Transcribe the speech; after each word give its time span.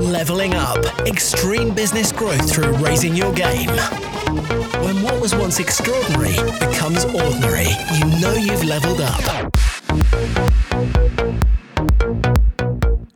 Leveling 0.00 0.54
up 0.54 0.84
extreme 1.06 1.74
business 1.74 2.12
growth 2.12 2.50
through 2.50 2.72
raising 2.78 3.14
your 3.14 3.32
game. 3.32 3.68
When 4.82 5.02
what 5.02 5.20
was 5.20 5.34
once 5.34 5.58
extraordinary 5.60 6.36
becomes 6.58 7.04
ordinary, 7.04 7.68
you 7.94 8.04
know 8.20 8.34
you've 8.34 8.64
leveled 8.64 9.00
up. 9.00 9.52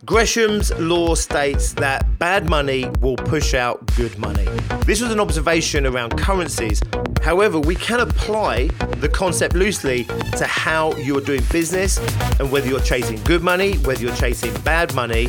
Gresham's 0.05 0.71
law 0.79 1.15
states 1.15 1.73
that 1.75 2.19
bad 2.19 2.49
money 2.49 2.87
will 3.01 3.17
push 3.17 3.55
out 3.55 3.85
good 3.97 4.19
money. 4.19 4.45
This 4.85 5.01
was 5.01 5.11
an 5.11 5.19
observation 5.19 5.87
around 5.87 6.19
currencies. 6.19 6.83
However, 7.23 7.61
we 7.61 7.77
can 7.77 8.00
apply 8.00 8.66
the 8.98 9.09
concept 9.09 9.54
loosely 9.54 10.04
to 10.36 10.45
how 10.45 10.95
you 10.96 11.16
are 11.16 11.21
doing 11.21 11.43
business 11.52 11.98
and 12.41 12.50
whether 12.50 12.68
you're 12.68 12.80
chasing 12.80 13.22
good 13.22 13.43
money, 13.43 13.75
whether 13.79 14.00
you're 14.03 14.14
chasing 14.17 14.53
bad 14.63 14.93
money, 14.94 15.29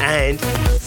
and 0.00 0.42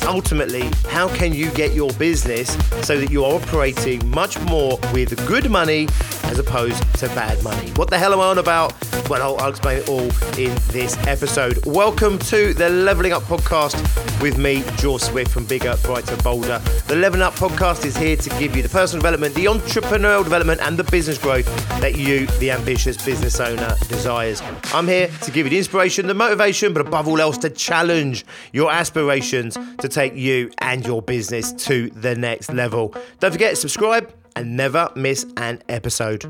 ultimately, 0.07 0.70
how 0.89 1.07
can 1.16 1.34
you 1.34 1.52
get 1.52 1.73
your 1.73 1.91
business 1.93 2.53
so 2.85 2.99
that 2.99 3.11
you 3.11 3.23
are 3.23 3.35
operating 3.35 4.07
much 4.09 4.39
more 4.41 4.80
with 4.93 5.16
good 5.27 5.49
money 5.49 5.88
as 6.23 6.39
opposed 6.39 6.81
to 6.95 7.07
bad 7.09 7.41
money? 7.43 7.70
What 7.71 7.89
the 7.89 7.97
hell 7.97 8.13
am 8.13 8.20
I 8.20 8.25
on 8.25 8.38
about? 8.38 8.73
Well, 9.09 9.21
I'll, 9.21 9.38
I'll 9.38 9.49
explain 9.49 9.77
it 9.80 9.89
all 9.89 10.09
in 10.38 10.53
this 10.71 10.97
episode. 11.07 11.66
Welcome 11.66 12.20
to 12.20 12.53
the 12.53 12.70
Leveling 12.70 13.13
Up 13.13 13.23
podcast 13.23 13.75
with 14.21 14.38
me, 14.38 14.63
George 14.77 15.02
Swift 15.02 15.31
from 15.31 15.45
Bigger, 15.45 15.75
Brighter, 15.83 16.17
Bolder. 16.17 16.59
The 16.88 16.95
Leveling 16.95 17.23
Up 17.23 17.35
podcast 17.35 17.85
is 17.85 17.95
here 17.95 18.17
to 18.17 18.30
give 18.31 18.55
you 18.55 18.63
the 18.63 18.69
personal 18.69 19.02
development, 19.02 19.35
the 19.35 19.45
entrepreneurial 19.45 20.23
development, 20.23 20.61
and 20.61 20.77
the 20.77 20.83
business 20.83 21.17
growth 21.17 21.45
that 21.80 21.97
you, 21.97 22.27
the 22.39 22.52
ambitious 22.52 23.03
business 23.03 23.39
owner, 23.39 23.75
desires. 23.88 24.41
I'm 24.73 24.88
here 24.88 25.08
to 25.21 25.31
give 25.31 25.45
you 25.45 25.52
the 25.52 25.58
inspiration, 25.58 26.08
the 26.08 26.13
motivation, 26.13 26.73
but 26.73 26.85
above 26.85 27.08
all 27.08 27.21
else, 27.21 27.38
to 27.39 27.49
challenge 27.49 28.25
your 28.52 28.72
aspirations 28.72 28.97
to 29.06 29.88
take 29.88 30.16
you 30.16 30.52
and 30.59 30.86
your 30.86 31.02
business 31.02 31.52
to 31.53 31.90
the 31.92 32.16
next 32.16 32.53
level. 32.53 32.94
Don't 33.20 33.31
forget 33.31 33.52
to 33.52 33.56
subscribe 33.56 34.14
and 34.36 34.56
never 34.56 34.92
miss 34.95 35.26
an 35.38 35.62
episode. 35.70 36.26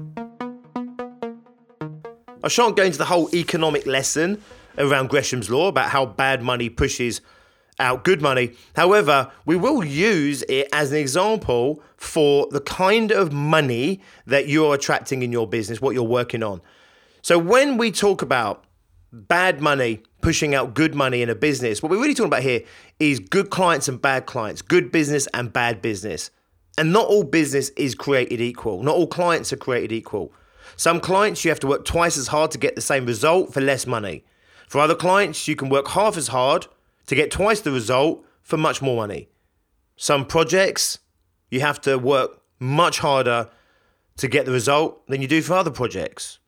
I 2.43 2.47
shan't 2.47 2.75
go 2.75 2.83
into 2.83 2.97
the 2.97 3.05
whole 3.05 3.33
economic 3.33 3.85
lesson 3.85 4.41
around 4.77 5.09
Gresham's 5.09 5.49
law 5.49 5.67
about 5.67 5.89
how 5.89 6.05
bad 6.05 6.41
money 6.41 6.69
pushes 6.69 7.21
out 7.79 8.03
good 8.03 8.21
money. 8.21 8.53
However, 8.75 9.31
we 9.45 9.55
will 9.55 9.83
use 9.83 10.43
it 10.49 10.67
as 10.71 10.91
an 10.91 10.97
example 10.97 11.81
for 11.95 12.47
the 12.51 12.61
kind 12.61 13.11
of 13.11 13.31
money 13.31 14.01
that 14.25 14.47
you're 14.47 14.73
attracting 14.73 15.21
in 15.21 15.31
your 15.31 15.47
business, 15.47 15.81
what 15.81 15.93
you're 15.93 16.03
working 16.03 16.43
on. 16.43 16.61
So 17.21 17.37
when 17.37 17.77
we 17.77 17.91
talk 17.91 18.21
about 18.21 18.63
bad 19.11 19.61
money 19.61 20.01
pushing 20.21 20.53
out 20.53 20.73
good 20.73 20.93
money 20.93 21.21
in 21.21 21.29
a 21.29 21.35
business, 21.35 21.81
what 21.81 21.89
we're 21.89 22.01
really 22.01 22.13
talking 22.13 22.27
about 22.27 22.43
here 22.43 22.61
is 22.99 23.19
good 23.19 23.49
clients 23.49 23.87
and 23.87 24.01
bad 24.01 24.25
clients, 24.25 24.61
good 24.61 24.91
business 24.91 25.27
and 25.33 25.53
bad 25.53 25.81
business. 25.81 26.31
And 26.77 26.93
not 26.93 27.07
all 27.07 27.23
business 27.23 27.69
is 27.69 27.95
created 27.95 28.39
equal. 28.39 28.83
Not 28.83 28.95
all 28.95 29.07
clients 29.07 29.51
are 29.51 29.57
created 29.57 29.91
equal. 29.91 30.31
Some 30.75 30.99
clients 30.99 31.43
you 31.43 31.49
have 31.49 31.59
to 31.61 31.67
work 31.67 31.85
twice 31.85 32.17
as 32.17 32.27
hard 32.27 32.51
to 32.51 32.57
get 32.57 32.75
the 32.75 32.81
same 32.81 33.05
result 33.05 33.53
for 33.53 33.61
less 33.61 33.87
money. 33.87 34.23
For 34.67 34.79
other 34.79 34.95
clients, 34.95 35.47
you 35.47 35.55
can 35.55 35.69
work 35.69 35.87
half 35.89 36.17
as 36.17 36.27
hard 36.27 36.67
to 37.07 37.15
get 37.15 37.31
twice 37.31 37.61
the 37.61 37.71
result 37.71 38.23
for 38.43 38.57
much 38.57 38.81
more 38.81 38.95
money. 38.95 39.29
Some 39.95 40.25
projects, 40.25 40.99
you 41.49 41.61
have 41.61 41.81
to 41.81 41.97
work 41.97 42.41
much 42.59 42.99
harder 42.99 43.49
to 44.17 44.27
get 44.27 44.45
the 44.45 44.51
result 44.51 45.07
than 45.07 45.21
you 45.21 45.27
do 45.27 45.41
for 45.41 45.53
other 45.53 45.71
projects. 45.71 46.39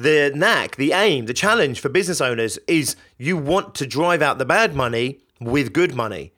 The 0.00 0.32
knack, 0.34 0.76
the 0.76 0.92
aim, 0.92 1.26
the 1.26 1.34
challenge 1.34 1.78
for 1.78 1.90
business 1.90 2.22
owners 2.22 2.58
is 2.66 2.96
you 3.18 3.36
want 3.36 3.74
to 3.74 3.86
drive 3.86 4.22
out 4.22 4.38
the 4.38 4.46
bad 4.46 4.74
money 4.74 5.20
with 5.42 5.74
good 5.74 5.94
money. 5.94 6.32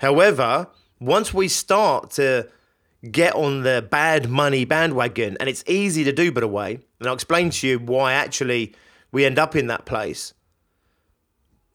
However, 0.00 0.66
once 0.98 1.32
we 1.32 1.46
start 1.46 2.10
to 2.12 2.48
get 3.08 3.36
on 3.36 3.62
the 3.62 3.86
bad 3.88 4.28
money 4.28 4.64
bandwagon, 4.64 5.36
and 5.38 5.48
it's 5.48 5.62
easy 5.68 6.02
to 6.02 6.12
do, 6.12 6.32
by 6.32 6.40
the 6.40 6.48
way, 6.48 6.80
and 6.98 7.06
I'll 7.06 7.14
explain 7.14 7.50
to 7.50 7.68
you 7.68 7.78
why 7.78 8.14
actually 8.14 8.74
we 9.12 9.24
end 9.24 9.38
up 9.38 9.54
in 9.54 9.68
that 9.68 9.84
place. 9.84 10.34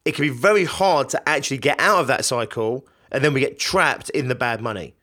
It 0.03 0.13
can 0.13 0.23
be 0.23 0.29
very 0.29 0.65
hard 0.65 1.07
to 1.09 1.29
actually 1.29 1.59
get 1.59 1.79
out 1.79 2.01
of 2.01 2.07
that 2.07 2.25
cycle, 2.25 2.85
and 3.13 3.23
then 3.23 3.33
we 3.33 3.39
get 3.39 3.57
trapped 3.57 4.09
in 4.09 4.27
the 4.27 4.35
bad 4.35 4.59
money. 4.59 4.96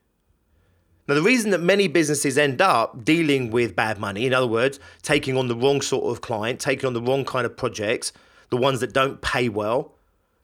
Now, 1.06 1.14
the 1.14 1.22
reason 1.22 1.50
that 1.50 1.60
many 1.60 1.86
businesses 1.86 2.38
end 2.38 2.62
up 2.62 3.04
dealing 3.04 3.50
with 3.50 3.76
bad 3.76 3.98
money, 3.98 4.26
in 4.26 4.32
other 4.32 4.46
words, 4.46 4.80
taking 5.02 5.36
on 5.36 5.48
the 5.48 5.56
wrong 5.56 5.82
sort 5.82 6.04
of 6.10 6.22
client, 6.22 6.60
taking 6.60 6.86
on 6.86 6.94
the 6.94 7.02
wrong 7.02 7.24
kind 7.26 7.44
of 7.44 7.56
projects, 7.56 8.12
the 8.48 8.56
ones 8.56 8.80
that 8.80 8.94
don't 8.94 9.20
pay 9.20 9.50
well, 9.50 9.92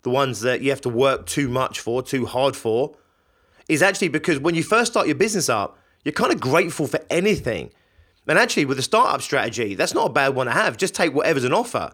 the 0.03 0.10
ones 0.10 0.41
that 0.41 0.60
you 0.60 0.70
have 0.70 0.81
to 0.82 0.91
work 0.91 1.26
too 1.26 1.49
much 1.49 1.81
for, 1.81 2.03
too 2.03 2.26
hard 2.26 2.56
for, 2.56 2.94
is 3.69 3.82
actually 3.82 4.09
because 4.09 4.38
when 4.38 4.54
you 4.54 4.62
first 4.62 4.93
start 4.93 5.06
your 5.06 5.16
business 5.16 5.49
up, 5.49 5.78
you're 6.04 6.12
kind 6.12 6.32
of 6.32 6.41
grateful 6.41 6.87
for 6.87 7.00
anything. 7.09 7.70
And 8.26 8.38
actually, 8.38 8.65
with 8.65 8.78
a 8.78 8.82
startup 8.82 9.22
strategy, 9.22 9.75
that's 9.75 9.94
not 9.94 10.10
a 10.10 10.12
bad 10.12 10.34
one 10.34 10.47
to 10.47 10.53
have. 10.53 10.76
Just 10.76 10.94
take 10.94 11.15
whatever's 11.15 11.44
an 11.44 11.53
offer 11.53 11.93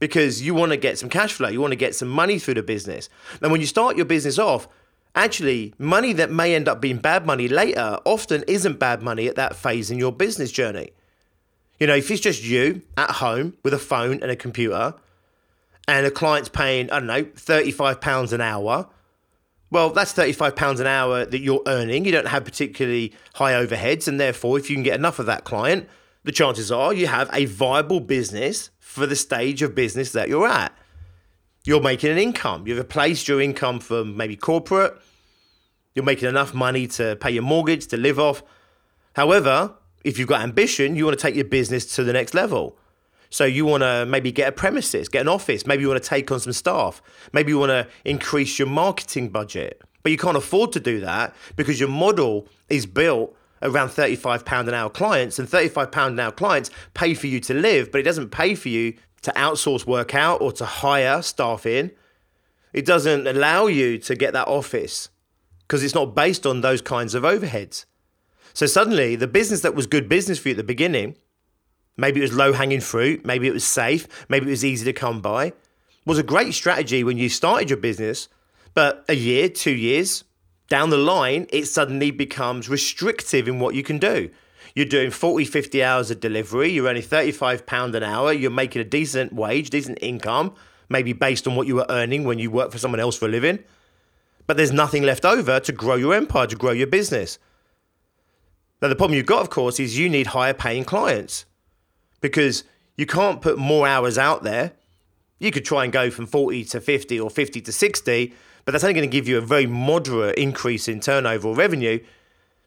because 0.00 0.42
you 0.42 0.54
want 0.54 0.72
to 0.72 0.76
get 0.76 0.98
some 0.98 1.08
cash 1.08 1.32
flow, 1.32 1.48
you 1.48 1.60
want 1.60 1.72
to 1.72 1.76
get 1.76 1.94
some 1.94 2.08
money 2.08 2.38
through 2.38 2.54
the 2.54 2.62
business. 2.62 3.08
And 3.40 3.52
when 3.52 3.60
you 3.60 3.66
start 3.66 3.96
your 3.96 4.06
business 4.06 4.38
off, 4.38 4.66
actually, 5.14 5.74
money 5.78 6.12
that 6.14 6.30
may 6.30 6.54
end 6.54 6.68
up 6.68 6.80
being 6.80 6.98
bad 6.98 7.26
money 7.26 7.48
later 7.48 7.98
often 8.04 8.44
isn't 8.46 8.78
bad 8.78 9.02
money 9.02 9.28
at 9.28 9.36
that 9.36 9.56
phase 9.56 9.90
in 9.90 9.98
your 9.98 10.12
business 10.12 10.52
journey. 10.52 10.92
You 11.78 11.86
know, 11.86 11.96
if 11.96 12.10
it's 12.10 12.20
just 12.20 12.44
you 12.44 12.82
at 12.96 13.10
home 13.10 13.56
with 13.62 13.72
a 13.72 13.78
phone 13.78 14.22
and 14.22 14.30
a 14.30 14.36
computer, 14.36 14.94
and 15.88 16.06
a 16.06 16.10
client's 16.10 16.48
paying, 16.48 16.90
I 16.90 17.00
don't 17.00 17.08
know, 17.08 17.24
£35 17.24 18.32
an 18.32 18.40
hour, 18.40 18.88
well, 19.70 19.90
that's 19.90 20.12
£35 20.12 20.80
an 20.80 20.86
hour 20.86 21.24
that 21.24 21.40
you're 21.40 21.62
earning. 21.66 22.04
You 22.04 22.12
don't 22.12 22.28
have 22.28 22.44
particularly 22.44 23.12
high 23.34 23.52
overheads, 23.52 24.06
and 24.06 24.20
therefore, 24.20 24.58
if 24.58 24.70
you 24.70 24.76
can 24.76 24.82
get 24.82 24.98
enough 24.98 25.18
of 25.18 25.26
that 25.26 25.44
client, 25.44 25.88
the 26.22 26.32
chances 26.32 26.70
are 26.70 26.92
you 26.92 27.06
have 27.06 27.30
a 27.32 27.46
viable 27.46 28.00
business 28.00 28.70
for 28.78 29.06
the 29.06 29.16
stage 29.16 29.62
of 29.62 29.74
business 29.74 30.12
that 30.12 30.28
you're 30.28 30.46
at. 30.46 30.72
You're 31.70 31.80
making 31.80 32.10
an 32.10 32.18
income. 32.18 32.66
You've 32.66 32.78
replaced 32.78 33.28
your 33.28 33.40
income 33.40 33.78
from 33.78 34.16
maybe 34.16 34.34
corporate. 34.34 35.00
You're 35.94 36.04
making 36.04 36.28
enough 36.28 36.52
money 36.52 36.88
to 36.88 37.14
pay 37.14 37.30
your 37.30 37.44
mortgage, 37.44 37.86
to 37.86 37.96
live 37.96 38.18
off. 38.18 38.42
However, 39.14 39.74
if 40.02 40.18
you've 40.18 40.26
got 40.26 40.40
ambition, 40.40 40.96
you 40.96 41.04
want 41.04 41.16
to 41.16 41.22
take 41.22 41.36
your 41.36 41.44
business 41.44 41.94
to 41.94 42.02
the 42.02 42.12
next 42.12 42.34
level. 42.34 42.76
So 43.28 43.44
you 43.44 43.66
want 43.66 43.84
to 43.84 44.04
maybe 44.04 44.32
get 44.32 44.48
a 44.48 44.52
premises, 44.52 45.08
get 45.08 45.20
an 45.20 45.28
office. 45.28 45.64
Maybe 45.64 45.82
you 45.82 45.88
want 45.88 46.02
to 46.02 46.08
take 46.08 46.32
on 46.32 46.40
some 46.40 46.52
staff. 46.52 47.00
Maybe 47.32 47.52
you 47.52 47.58
want 47.60 47.70
to 47.70 47.86
increase 48.04 48.58
your 48.58 48.66
marketing 48.66 49.28
budget. 49.28 49.80
But 50.02 50.10
you 50.10 50.18
can't 50.18 50.36
afford 50.36 50.72
to 50.72 50.80
do 50.80 50.98
that 50.98 51.36
because 51.54 51.78
your 51.78 51.88
model 51.88 52.48
is 52.68 52.84
built 52.84 53.36
around 53.62 53.90
£35 53.90 54.66
an 54.66 54.74
hour 54.74 54.90
clients, 54.90 55.38
and 55.38 55.46
£35 55.46 56.08
an 56.08 56.18
hour 56.18 56.32
clients 56.32 56.70
pay 56.94 57.14
for 57.14 57.26
you 57.26 57.40
to 57.40 57.54
live, 57.54 57.92
but 57.92 58.00
it 58.00 58.04
doesn't 58.04 58.30
pay 58.30 58.54
for 58.54 58.70
you 58.70 58.94
to 59.22 59.32
outsource 59.32 59.86
work 59.86 60.14
out 60.14 60.40
or 60.40 60.52
to 60.52 60.64
hire 60.64 61.22
staff 61.22 61.66
in. 61.66 61.92
It 62.72 62.86
doesn't 62.86 63.26
allow 63.26 63.66
you 63.66 63.98
to 63.98 64.14
get 64.14 64.32
that 64.32 64.48
office 64.48 65.08
because 65.60 65.82
it's 65.82 65.94
not 65.94 66.14
based 66.14 66.46
on 66.46 66.60
those 66.60 66.80
kinds 66.80 67.14
of 67.14 67.22
overheads. 67.22 67.84
So 68.54 68.66
suddenly, 68.66 69.16
the 69.16 69.26
business 69.26 69.60
that 69.60 69.74
was 69.74 69.86
good 69.86 70.08
business 70.08 70.38
for 70.38 70.48
you 70.48 70.54
at 70.54 70.56
the 70.56 70.64
beginning 70.64 71.16
maybe 72.00 72.20
it 72.20 72.22
was 72.22 72.32
low 72.32 72.52
hanging 72.52 72.80
fruit, 72.80 73.24
maybe 73.24 73.46
it 73.46 73.52
was 73.52 73.64
safe, 73.64 74.08
maybe 74.28 74.46
it 74.46 74.50
was 74.50 74.64
easy 74.64 74.84
to 74.86 74.92
come 74.92 75.20
by, 75.20 75.52
was 76.06 76.18
a 76.18 76.22
great 76.22 76.54
strategy 76.54 77.04
when 77.04 77.18
you 77.18 77.28
started 77.28 77.68
your 77.68 77.76
business. 77.76 78.28
But 78.74 79.04
a 79.08 79.14
year, 79.14 79.48
two 79.48 79.74
years 79.74 80.24
down 80.68 80.90
the 80.90 80.96
line, 80.96 81.46
it 81.52 81.66
suddenly 81.66 82.10
becomes 82.10 82.68
restrictive 82.68 83.48
in 83.48 83.60
what 83.60 83.74
you 83.74 83.82
can 83.82 83.98
do. 83.98 84.30
You're 84.74 84.86
doing 84.86 85.10
40, 85.10 85.44
50 85.44 85.82
hours 85.82 86.10
of 86.10 86.20
delivery, 86.20 86.70
you're 86.70 86.86
earning 86.86 87.02
£35 87.02 87.94
an 87.94 88.02
hour, 88.02 88.32
you're 88.32 88.50
making 88.50 88.80
a 88.80 88.84
decent 88.84 89.32
wage, 89.32 89.70
decent 89.70 89.98
income, 90.00 90.54
maybe 90.88 91.12
based 91.12 91.46
on 91.46 91.56
what 91.56 91.66
you 91.66 91.76
were 91.76 91.86
earning 91.88 92.24
when 92.24 92.38
you 92.38 92.50
worked 92.50 92.72
for 92.72 92.78
someone 92.78 93.00
else 93.00 93.16
for 93.16 93.26
a 93.26 93.28
living. 93.28 93.58
But 94.46 94.56
there's 94.56 94.72
nothing 94.72 95.02
left 95.02 95.24
over 95.24 95.60
to 95.60 95.72
grow 95.72 95.96
your 95.96 96.14
empire, 96.14 96.46
to 96.46 96.56
grow 96.56 96.72
your 96.72 96.86
business. 96.86 97.38
Now, 98.82 98.88
the 98.88 98.96
problem 98.96 99.16
you've 99.16 99.26
got, 99.26 99.42
of 99.42 99.50
course, 99.50 99.78
is 99.78 99.98
you 99.98 100.08
need 100.08 100.28
higher 100.28 100.54
paying 100.54 100.84
clients 100.84 101.44
because 102.20 102.64
you 102.96 103.06
can't 103.06 103.42
put 103.42 103.58
more 103.58 103.86
hours 103.86 104.18
out 104.18 104.42
there. 104.42 104.72
You 105.38 105.50
could 105.50 105.64
try 105.64 105.84
and 105.84 105.92
go 105.92 106.10
from 106.10 106.26
40 106.26 106.64
to 106.64 106.80
50 106.80 107.20
or 107.20 107.30
50 107.30 107.60
to 107.60 107.72
60, 107.72 108.34
but 108.64 108.72
that's 108.72 108.84
only 108.84 108.94
going 108.94 109.08
to 109.08 109.12
give 109.12 109.28
you 109.28 109.38
a 109.38 109.42
very 109.42 109.66
moderate 109.66 110.36
increase 110.36 110.88
in 110.88 111.00
turnover 111.00 111.48
or 111.48 111.54
revenue. 111.54 111.98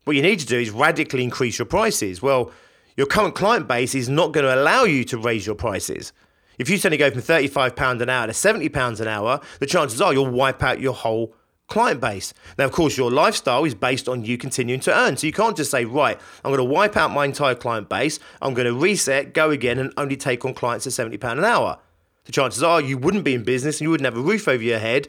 What 0.03 0.15
you 0.15 0.21
need 0.21 0.39
to 0.39 0.45
do 0.45 0.59
is 0.59 0.69
radically 0.69 1.23
increase 1.23 1.57
your 1.57 1.65
prices. 1.65 2.21
Well, 2.21 2.51
your 2.97 3.07
current 3.07 3.35
client 3.35 3.67
base 3.67 3.95
is 3.95 4.09
not 4.09 4.33
going 4.33 4.45
to 4.45 4.53
allow 4.53 4.83
you 4.83 5.03
to 5.05 5.17
raise 5.17 5.45
your 5.45 5.55
prices. 5.55 6.13
If 6.59 6.69
you 6.69 6.77
suddenly 6.77 6.97
go 6.97 7.09
from 7.09 7.21
£35 7.21 8.01
an 8.01 8.09
hour 8.09 8.27
to 8.27 8.33
£70 8.33 8.99
an 8.99 9.07
hour, 9.07 9.39
the 9.59 9.65
chances 9.65 10.01
are 10.01 10.13
you'll 10.13 10.29
wipe 10.29 10.61
out 10.61 10.79
your 10.79 10.93
whole 10.93 11.33
client 11.67 12.01
base. 12.01 12.33
Now, 12.57 12.65
of 12.65 12.71
course, 12.71 12.97
your 12.97 13.09
lifestyle 13.09 13.63
is 13.63 13.73
based 13.73 14.07
on 14.07 14.23
you 14.25 14.37
continuing 14.37 14.81
to 14.81 14.95
earn. 14.95 15.17
So 15.17 15.25
you 15.25 15.33
can't 15.33 15.57
just 15.57 15.71
say, 15.71 15.85
right, 15.85 16.19
I'm 16.43 16.51
going 16.51 16.57
to 16.57 16.63
wipe 16.63 16.95
out 16.97 17.09
my 17.11 17.25
entire 17.25 17.55
client 17.55 17.89
base, 17.89 18.19
I'm 18.41 18.53
going 18.53 18.67
to 18.67 18.73
reset, 18.73 19.33
go 19.33 19.49
again, 19.49 19.79
and 19.79 19.91
only 19.97 20.17
take 20.17 20.45
on 20.45 20.53
clients 20.53 20.85
at 20.85 20.93
£70 20.93 21.31
an 21.31 21.43
hour. 21.43 21.79
The 22.25 22.31
chances 22.31 22.61
are 22.61 22.79
you 22.79 22.97
wouldn't 22.97 23.23
be 23.23 23.33
in 23.33 23.43
business 23.43 23.77
and 23.79 23.85
you 23.85 23.89
wouldn't 23.89 24.05
have 24.05 24.17
a 24.17 24.21
roof 24.21 24.47
over 24.47 24.63
your 24.63 24.79
head 24.79 25.07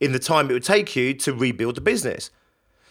in 0.00 0.12
the 0.12 0.18
time 0.18 0.50
it 0.50 0.52
would 0.52 0.64
take 0.64 0.94
you 0.94 1.14
to 1.14 1.34
rebuild 1.34 1.74
the 1.74 1.80
business. 1.80 2.30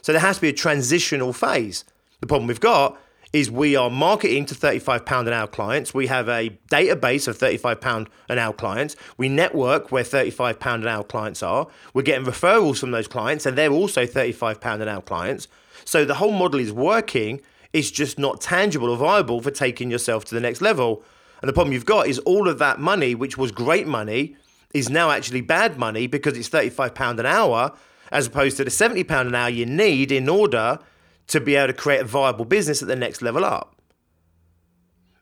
So 0.04 0.12
there 0.12 0.22
has 0.22 0.36
to 0.36 0.42
be 0.42 0.50
a 0.50 0.54
transitional 0.54 1.32
phase. 1.32 1.86
The 2.20 2.28
problem 2.28 2.48
we've 2.48 2.60
got 2.60 3.00
is 3.32 3.50
we 3.50 3.76
are 3.76 3.90
marketing 3.90 4.46
to 4.46 4.54
£35 4.54 5.28
an 5.28 5.34
hour 5.34 5.48
clients. 5.48 5.94
We 5.94 6.08
have 6.08 6.28
a 6.28 6.50
database 6.70 7.28
of 7.28 7.38
£35 7.38 8.08
an 8.30 8.38
hour 8.38 8.54
clients. 8.54 8.98
We 9.18 9.30
network 9.30 9.92
where 9.94 10.04
£35 10.04 10.82
an 10.82 10.88
hour 10.88 11.04
clients 11.04 11.42
are. 11.42 11.68
We're 11.94 12.04
getting 12.04 12.28
referrals 12.28 12.80
from 12.80 12.92
those 12.92 13.08
clients, 13.08 13.46
and 13.46 13.58
they're 13.58 13.72
also 13.72 14.06
£35 14.06 14.82
an 14.82 14.88
hour 14.90 15.02
clients. 15.02 15.48
So 15.86 16.04
the 16.04 16.16
whole 16.16 16.34
model 16.34 16.60
is 16.60 16.72
working. 16.72 17.42
It's 17.72 17.90
just 17.90 18.20
not 18.20 18.42
tangible 18.42 18.90
or 18.90 18.98
viable 18.98 19.42
for 19.42 19.52
taking 19.52 19.90
yourself 19.90 20.26
to 20.26 20.36
the 20.36 20.42
next 20.42 20.62
level. 20.62 21.02
And 21.42 21.48
the 21.48 21.54
problem 21.54 21.72
you've 21.72 21.86
got 21.86 22.08
is 22.08 22.20
all 22.20 22.50
of 22.50 22.60
that 22.60 22.78
money, 22.78 23.16
which 23.16 23.38
was 23.38 23.54
great 23.54 23.88
money, 23.88 24.36
is 24.74 24.90
now 24.90 25.12
actually 25.12 25.42
bad 25.42 25.80
money 25.80 26.08
because 26.08 26.38
it's 26.38 26.50
£35 26.50 27.20
an 27.20 27.26
hour 27.26 27.72
as 28.12 28.28
opposed 28.28 28.58
to 28.58 28.64
the 28.64 28.70
£70 28.70 29.10
an 29.28 29.36
hour 29.36 29.50
you 29.50 29.66
need 29.66 30.12
in 30.12 30.30
order 30.30 30.80
to 31.28 31.40
be 31.40 31.56
able 31.56 31.68
to 31.68 31.74
create 31.74 32.02
a 32.02 32.06
viable 32.06 32.46
business 32.46 32.82
at 32.82 32.88
the 32.88 32.96
next 32.96 33.22
level 33.22 33.46
up. 33.46 33.82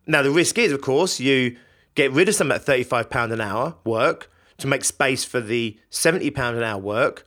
Now, 0.08 0.22
the 0.22 0.32
risk 0.32 0.58
is, 0.58 0.72
of 0.72 0.82
course, 0.82 1.20
you 1.20 1.58
get 1.96 2.12
rid 2.12 2.28
of 2.28 2.36
some 2.36 2.52
of 2.52 2.66
that 2.66 2.80
£35 2.80 3.32
an 3.32 3.42
hour 3.42 3.76
work 3.84 4.32
to 4.58 4.68
make 4.68 4.84
space 4.84 5.24
for 5.24 5.40
the 5.40 5.78
£70 5.92 6.36
an 6.38 6.64
hour 6.64 6.80
work. 6.80 7.26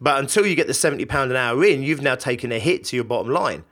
But 0.00 0.18
until 0.18 0.46
you 0.46 0.54
get 0.54 0.66
the 0.66 0.72
£70 0.72 1.10
an 1.10 1.36
hour 1.36 1.64
in, 1.64 1.82
you've 1.82 2.02
now 2.02 2.14
taken 2.14 2.52
a 2.52 2.58
hit 2.58 2.84
to 2.84 2.96
your 2.96 3.04
bottom 3.04 3.32
line. 3.32 3.64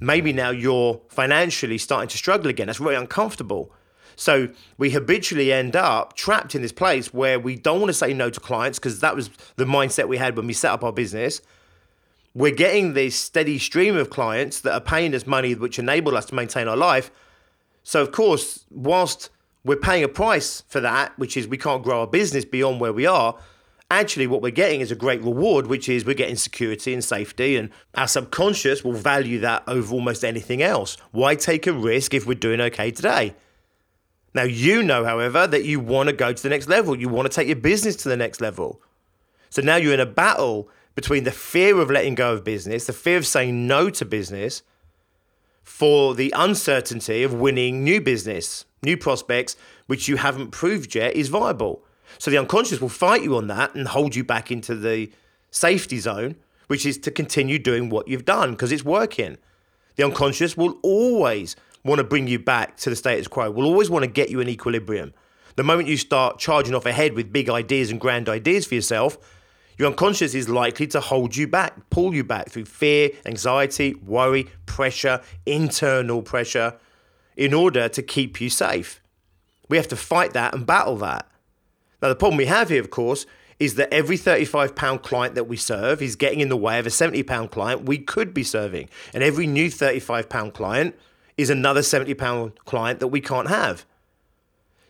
Maybe 0.00 0.32
now 0.32 0.50
you're 0.50 1.00
financially 1.08 1.78
starting 1.78 2.08
to 2.08 2.18
struggle 2.18 2.50
again. 2.50 2.66
That's 2.66 2.80
really 2.80 2.96
uncomfortable. 2.96 3.72
So 4.16 4.48
we 4.78 4.90
habitually 4.90 5.52
end 5.52 5.76
up 5.76 6.14
trapped 6.16 6.54
in 6.54 6.62
this 6.62 6.72
place 6.72 7.12
where 7.14 7.38
we 7.38 7.54
don't 7.54 7.80
want 7.80 7.90
to 7.90 7.94
say 7.94 8.12
no 8.12 8.30
to 8.30 8.40
clients 8.40 8.78
because 8.78 9.00
that 9.00 9.14
was 9.14 9.30
the 9.56 9.64
mindset 9.64 10.08
we 10.08 10.16
had 10.16 10.36
when 10.36 10.46
we 10.46 10.52
set 10.54 10.72
up 10.72 10.82
our 10.82 10.92
business 10.92 11.42
we're 12.36 12.54
getting 12.54 12.92
this 12.92 13.16
steady 13.16 13.58
stream 13.58 13.96
of 13.96 14.10
clients 14.10 14.60
that 14.60 14.74
are 14.74 14.80
paying 14.80 15.14
us 15.14 15.26
money 15.26 15.54
which 15.54 15.78
enable 15.78 16.14
us 16.18 16.26
to 16.26 16.34
maintain 16.34 16.68
our 16.68 16.76
life. 16.76 17.10
So, 17.82 18.02
of 18.02 18.12
course, 18.12 18.66
whilst 18.70 19.30
we're 19.64 19.76
paying 19.76 20.04
a 20.04 20.08
price 20.08 20.62
for 20.68 20.80
that, 20.80 21.18
which 21.18 21.34
is 21.34 21.48
we 21.48 21.56
can't 21.56 21.82
grow 21.82 22.00
our 22.00 22.06
business 22.06 22.44
beyond 22.44 22.78
where 22.78 22.92
we 22.92 23.06
are, 23.06 23.38
actually 23.90 24.26
what 24.26 24.42
we're 24.42 24.50
getting 24.50 24.82
is 24.82 24.90
a 24.92 24.94
great 24.94 25.22
reward, 25.22 25.66
which 25.66 25.88
is 25.88 26.04
we're 26.04 26.14
getting 26.14 26.36
security 26.36 26.92
and 26.92 27.02
safety, 27.02 27.56
and 27.56 27.70
our 27.94 28.06
subconscious 28.06 28.84
will 28.84 28.92
value 28.92 29.40
that 29.40 29.62
over 29.66 29.94
almost 29.94 30.22
anything 30.22 30.60
else. 30.60 30.98
Why 31.12 31.36
take 31.36 31.66
a 31.66 31.72
risk 31.72 32.12
if 32.12 32.26
we're 32.26 32.34
doing 32.34 32.60
okay 32.60 32.90
today? 32.90 33.34
Now, 34.36 34.42
you 34.42 34.82
know, 34.82 35.02
however, 35.02 35.46
that 35.46 35.64
you 35.64 35.80
want 35.80 36.10
to 36.10 36.12
go 36.12 36.30
to 36.30 36.42
the 36.42 36.50
next 36.50 36.68
level. 36.68 36.94
You 36.94 37.08
want 37.08 37.24
to 37.24 37.34
take 37.34 37.46
your 37.46 37.56
business 37.56 37.96
to 37.96 38.10
the 38.10 38.18
next 38.18 38.42
level. 38.42 38.82
So 39.48 39.62
now 39.62 39.76
you're 39.76 39.94
in 39.94 40.00
a 40.00 40.04
battle 40.04 40.68
between 40.94 41.24
the 41.24 41.32
fear 41.32 41.80
of 41.80 41.90
letting 41.90 42.14
go 42.14 42.34
of 42.34 42.44
business, 42.44 42.84
the 42.84 42.92
fear 42.92 43.16
of 43.16 43.26
saying 43.26 43.66
no 43.66 43.88
to 43.88 44.04
business, 44.04 44.62
for 45.62 46.14
the 46.14 46.34
uncertainty 46.36 47.22
of 47.22 47.32
winning 47.32 47.82
new 47.82 47.98
business, 47.98 48.66
new 48.82 48.98
prospects, 48.98 49.56
which 49.86 50.06
you 50.06 50.18
haven't 50.18 50.50
proved 50.50 50.94
yet 50.94 51.14
is 51.14 51.28
viable. 51.28 51.82
So 52.18 52.30
the 52.30 52.36
unconscious 52.36 52.78
will 52.78 52.90
fight 52.90 53.22
you 53.22 53.36
on 53.36 53.46
that 53.46 53.74
and 53.74 53.88
hold 53.88 54.14
you 54.14 54.22
back 54.22 54.52
into 54.52 54.74
the 54.74 55.10
safety 55.50 55.98
zone, 55.98 56.36
which 56.66 56.84
is 56.84 56.98
to 56.98 57.10
continue 57.10 57.58
doing 57.58 57.88
what 57.88 58.06
you've 58.06 58.26
done 58.26 58.50
because 58.50 58.70
it's 58.70 58.84
working. 58.84 59.38
The 59.94 60.04
unconscious 60.04 60.58
will 60.58 60.78
always 60.82 61.56
want 61.86 61.98
to 61.98 62.04
bring 62.04 62.26
you 62.28 62.38
back 62.38 62.76
to 62.78 62.90
the 62.90 62.96
status 62.96 63.28
quo, 63.28 63.50
We'll 63.50 63.66
always 63.66 63.90
want 63.90 64.04
to 64.04 64.10
get 64.10 64.30
you 64.30 64.40
in 64.40 64.48
equilibrium. 64.48 65.14
The 65.56 65.62
moment 65.62 65.88
you 65.88 65.96
start 65.96 66.38
charging 66.38 66.74
off 66.74 66.84
ahead 66.84 67.14
with 67.14 67.32
big 67.32 67.48
ideas 67.48 67.90
and 67.90 68.00
grand 68.00 68.28
ideas 68.28 68.66
for 68.66 68.74
yourself, 68.74 69.18
your 69.78 69.88
unconscious 69.88 70.34
is 70.34 70.48
likely 70.48 70.86
to 70.88 71.00
hold 71.00 71.36
you 71.36 71.46
back, 71.46 71.90
pull 71.90 72.14
you 72.14 72.24
back 72.24 72.50
through 72.50 72.64
fear, 72.64 73.10
anxiety, 73.24 73.94
worry, 73.94 74.48
pressure, 74.64 75.20
internal 75.44 76.22
pressure, 76.22 76.74
in 77.36 77.52
order 77.52 77.88
to 77.88 78.02
keep 78.02 78.40
you 78.40 78.48
safe. 78.48 79.02
We 79.68 79.76
have 79.76 79.88
to 79.88 79.96
fight 79.96 80.32
that 80.32 80.54
and 80.54 80.66
battle 80.66 80.96
that. 80.98 81.28
Now, 82.00 82.08
the 82.08 82.16
problem 82.16 82.36
we 82.36 82.46
have 82.46 82.68
here, 82.68 82.80
of 82.80 82.90
course, 82.90 83.26
is 83.58 83.74
that 83.76 83.92
every 83.92 84.18
£35 84.18 85.02
client 85.02 85.34
that 85.34 85.44
we 85.44 85.56
serve 85.56 86.02
is 86.02 86.16
getting 86.16 86.40
in 86.40 86.48
the 86.48 86.56
way 86.56 86.78
of 86.78 86.86
a 86.86 86.90
£70 86.90 87.50
client 87.50 87.82
we 87.82 87.98
could 87.98 88.34
be 88.34 88.42
serving. 88.42 88.88
And 89.14 89.22
every 89.22 89.46
new 89.46 89.68
£35 89.68 90.52
client 90.52 90.94
is 91.36 91.50
another 91.50 91.80
£70 91.80 92.56
client 92.64 93.00
that 93.00 93.08
we 93.08 93.20
can't 93.20 93.48
have. 93.48 93.84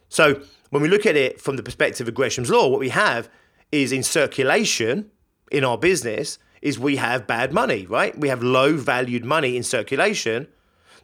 So, 0.08 0.42
when 0.70 0.82
we 0.82 0.88
look 0.88 1.06
at 1.06 1.16
it 1.16 1.40
from 1.40 1.56
the 1.56 1.62
perspective 1.62 2.08
of 2.08 2.14
Gresham's 2.14 2.50
Law, 2.50 2.68
what 2.68 2.80
we 2.80 2.90
have 2.90 3.28
is 3.72 3.92
in 3.92 4.02
circulation 4.02 5.10
in 5.50 5.64
our 5.64 5.78
business 5.78 6.38
is 6.62 6.78
we 6.78 6.96
have 6.96 7.26
bad 7.26 7.52
money, 7.52 7.86
right? 7.86 8.16
We 8.18 8.28
have 8.28 8.42
low 8.42 8.76
valued 8.76 9.24
money 9.24 9.56
in 9.56 9.62
circulation. 9.62 10.48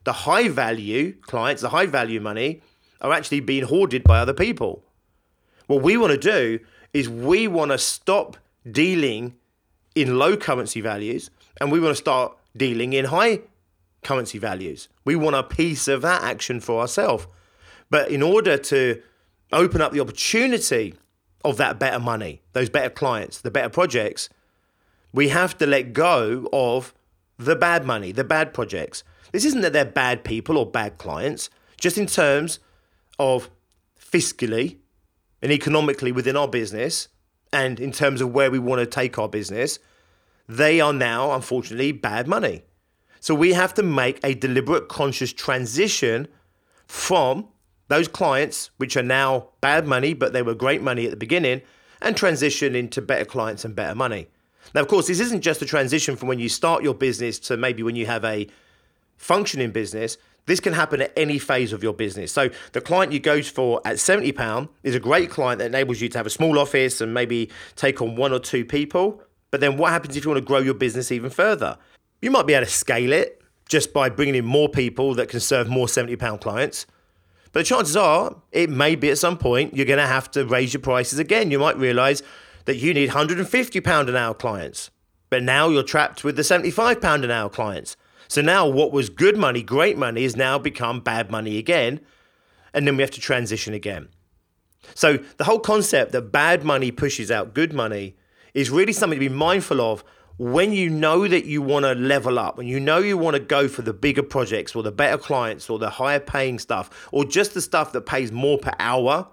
The 0.04 0.12
high 0.12 0.48
value 0.48 1.12
clients, 1.22 1.62
the 1.62 1.68
high 1.68 1.86
value 1.86 2.20
money, 2.20 2.62
are 3.00 3.12
actually 3.12 3.40
being 3.40 3.64
hoarded 3.64 4.04
by 4.04 4.18
other 4.18 4.34
people. 4.34 4.84
What 5.66 5.82
we 5.82 5.96
want 5.96 6.12
to 6.12 6.18
do 6.18 6.58
is 6.92 7.08
we 7.08 7.48
want 7.48 7.70
to 7.70 7.78
stop 7.78 8.36
dealing 8.70 9.34
in 9.94 10.18
low 10.18 10.36
currency 10.36 10.80
values 10.80 11.30
and 11.60 11.70
we 11.70 11.80
want 11.80 11.92
to 11.92 12.00
start 12.00 12.36
dealing 12.56 12.92
in 12.92 13.06
high 13.06 13.40
currency 14.02 14.38
values. 14.38 14.88
We 15.04 15.16
want 15.16 15.36
a 15.36 15.42
piece 15.42 15.88
of 15.88 16.02
that 16.02 16.22
action 16.22 16.60
for 16.60 16.80
ourselves. 16.80 17.26
But 17.90 18.10
in 18.10 18.22
order 18.22 18.56
to 18.56 19.02
open 19.52 19.80
up 19.80 19.92
the 19.92 20.00
opportunity 20.00 20.94
of 21.44 21.56
that 21.56 21.78
better 21.78 21.98
money, 21.98 22.42
those 22.52 22.70
better 22.70 22.90
clients, 22.90 23.40
the 23.40 23.50
better 23.50 23.68
projects, 23.68 24.28
we 25.12 25.28
have 25.28 25.56
to 25.58 25.66
let 25.66 25.92
go 25.92 26.48
of 26.52 26.94
the 27.38 27.56
bad 27.56 27.84
money, 27.84 28.12
the 28.12 28.24
bad 28.24 28.54
projects. 28.54 29.04
This 29.32 29.44
isn't 29.44 29.60
that 29.62 29.72
they're 29.72 29.84
bad 29.84 30.24
people 30.24 30.56
or 30.56 30.66
bad 30.66 30.98
clients, 30.98 31.50
just 31.78 31.98
in 31.98 32.06
terms 32.06 32.60
of 33.18 33.50
fiscally 34.00 34.78
and 35.40 35.50
economically 35.52 36.12
within 36.12 36.36
our 36.36 36.48
business 36.48 37.08
and 37.52 37.78
in 37.78 37.92
terms 37.92 38.20
of 38.20 38.32
where 38.32 38.50
we 38.50 38.58
want 38.58 38.80
to 38.80 38.86
take 38.86 39.18
our 39.18 39.28
business, 39.28 39.78
they 40.48 40.80
are 40.80 40.92
now, 40.92 41.32
unfortunately, 41.32 41.92
bad 41.92 42.26
money. 42.26 42.62
So 43.22 43.36
we 43.36 43.52
have 43.52 43.72
to 43.74 43.84
make 43.84 44.18
a 44.24 44.34
deliberate, 44.34 44.88
conscious 44.88 45.32
transition 45.32 46.26
from 46.88 47.46
those 47.86 48.08
clients, 48.08 48.70
which 48.78 48.96
are 48.96 49.02
now 49.02 49.50
bad 49.60 49.86
money, 49.86 50.12
but 50.12 50.32
they 50.32 50.42
were 50.42 50.56
great 50.56 50.82
money 50.82 51.04
at 51.04 51.12
the 51.12 51.16
beginning, 51.16 51.62
and 52.00 52.16
transition 52.16 52.74
into 52.74 53.00
better 53.00 53.24
clients 53.24 53.64
and 53.64 53.76
better 53.76 53.94
money. 53.94 54.26
Now, 54.74 54.80
of 54.80 54.88
course, 54.88 55.06
this 55.06 55.20
isn't 55.20 55.42
just 55.42 55.62
a 55.62 55.66
transition 55.66 56.16
from 56.16 56.26
when 56.26 56.40
you 56.40 56.48
start 56.48 56.82
your 56.82 56.94
business 56.94 57.38
to 57.40 57.56
maybe 57.56 57.84
when 57.84 57.94
you 57.94 58.06
have 58.06 58.24
a 58.24 58.48
functioning 59.18 59.70
business. 59.70 60.18
This 60.46 60.58
can 60.58 60.72
happen 60.72 61.00
at 61.00 61.12
any 61.16 61.38
phase 61.38 61.72
of 61.72 61.80
your 61.80 61.94
business. 61.94 62.32
So, 62.32 62.50
the 62.72 62.80
client 62.80 63.12
you 63.12 63.20
go 63.20 63.40
for 63.40 63.80
at 63.84 63.98
£70 63.98 64.68
is 64.82 64.96
a 64.96 65.00
great 65.00 65.30
client 65.30 65.60
that 65.60 65.66
enables 65.66 66.00
you 66.00 66.08
to 66.08 66.18
have 66.18 66.26
a 66.26 66.30
small 66.30 66.58
office 66.58 67.00
and 67.00 67.14
maybe 67.14 67.50
take 67.76 68.02
on 68.02 68.16
one 68.16 68.32
or 68.32 68.40
two 68.40 68.64
people. 68.64 69.22
But 69.52 69.60
then, 69.60 69.76
what 69.76 69.92
happens 69.92 70.16
if 70.16 70.24
you 70.24 70.30
want 70.32 70.42
to 70.42 70.46
grow 70.46 70.58
your 70.58 70.74
business 70.74 71.12
even 71.12 71.30
further? 71.30 71.78
You 72.22 72.30
might 72.30 72.46
be 72.46 72.54
able 72.54 72.64
to 72.64 72.72
scale 72.72 73.12
it 73.12 73.42
just 73.68 73.92
by 73.92 74.08
bringing 74.08 74.36
in 74.36 74.44
more 74.44 74.68
people 74.68 75.14
that 75.14 75.28
can 75.28 75.40
serve 75.40 75.68
more 75.68 75.86
£70 75.86 76.40
clients. 76.40 76.86
But 77.52 77.60
the 77.60 77.64
chances 77.64 77.96
are, 77.96 78.36
it 78.50 78.70
may 78.70 78.94
be 78.94 79.10
at 79.10 79.18
some 79.18 79.36
point 79.36 79.74
you're 79.74 79.86
going 79.86 79.98
to 79.98 80.06
have 80.06 80.30
to 80.32 80.46
raise 80.46 80.72
your 80.72 80.80
prices 80.80 81.18
again. 81.18 81.50
You 81.50 81.58
might 81.58 81.76
realize 81.76 82.22
that 82.64 82.76
you 82.76 82.94
need 82.94 83.10
£150 83.10 84.08
an 84.08 84.16
hour 84.16 84.34
clients, 84.34 84.90
but 85.28 85.42
now 85.42 85.68
you're 85.68 85.82
trapped 85.82 86.24
with 86.24 86.36
the 86.36 86.42
£75 86.42 87.24
an 87.24 87.30
hour 87.30 87.50
clients. 87.50 87.96
So 88.28 88.40
now 88.40 88.66
what 88.66 88.92
was 88.92 89.10
good 89.10 89.36
money, 89.36 89.62
great 89.62 89.98
money, 89.98 90.22
has 90.22 90.36
now 90.36 90.58
become 90.58 91.00
bad 91.00 91.30
money 91.30 91.58
again. 91.58 92.00
And 92.72 92.86
then 92.86 92.96
we 92.96 93.02
have 93.02 93.10
to 93.10 93.20
transition 93.20 93.74
again. 93.74 94.08
So 94.94 95.18
the 95.36 95.44
whole 95.44 95.58
concept 95.58 96.12
that 96.12 96.32
bad 96.32 96.64
money 96.64 96.90
pushes 96.90 97.30
out 97.30 97.52
good 97.52 97.72
money 97.72 98.16
is 98.54 98.70
really 98.70 98.92
something 98.92 99.18
to 99.18 99.28
be 99.28 99.34
mindful 99.34 99.80
of 99.80 100.04
when 100.38 100.72
you 100.72 100.88
know 100.90 101.28
that 101.28 101.44
you 101.44 101.62
want 101.62 101.84
to 101.84 101.94
level 101.94 102.38
up, 102.38 102.56
when 102.56 102.66
you 102.66 102.80
know 102.80 102.98
you 102.98 103.16
want 103.18 103.34
to 103.34 103.40
go 103.40 103.68
for 103.68 103.82
the 103.82 103.92
bigger 103.92 104.22
projects 104.22 104.74
or 104.74 104.82
the 104.82 104.92
better 104.92 105.18
clients 105.18 105.68
or 105.68 105.78
the 105.78 105.90
higher 105.90 106.20
paying 106.20 106.58
stuff 106.58 107.08
or 107.12 107.24
just 107.24 107.54
the 107.54 107.60
stuff 107.60 107.92
that 107.92 108.02
pays 108.02 108.32
more 108.32 108.58
per 108.58 108.72
hour, 108.78 109.28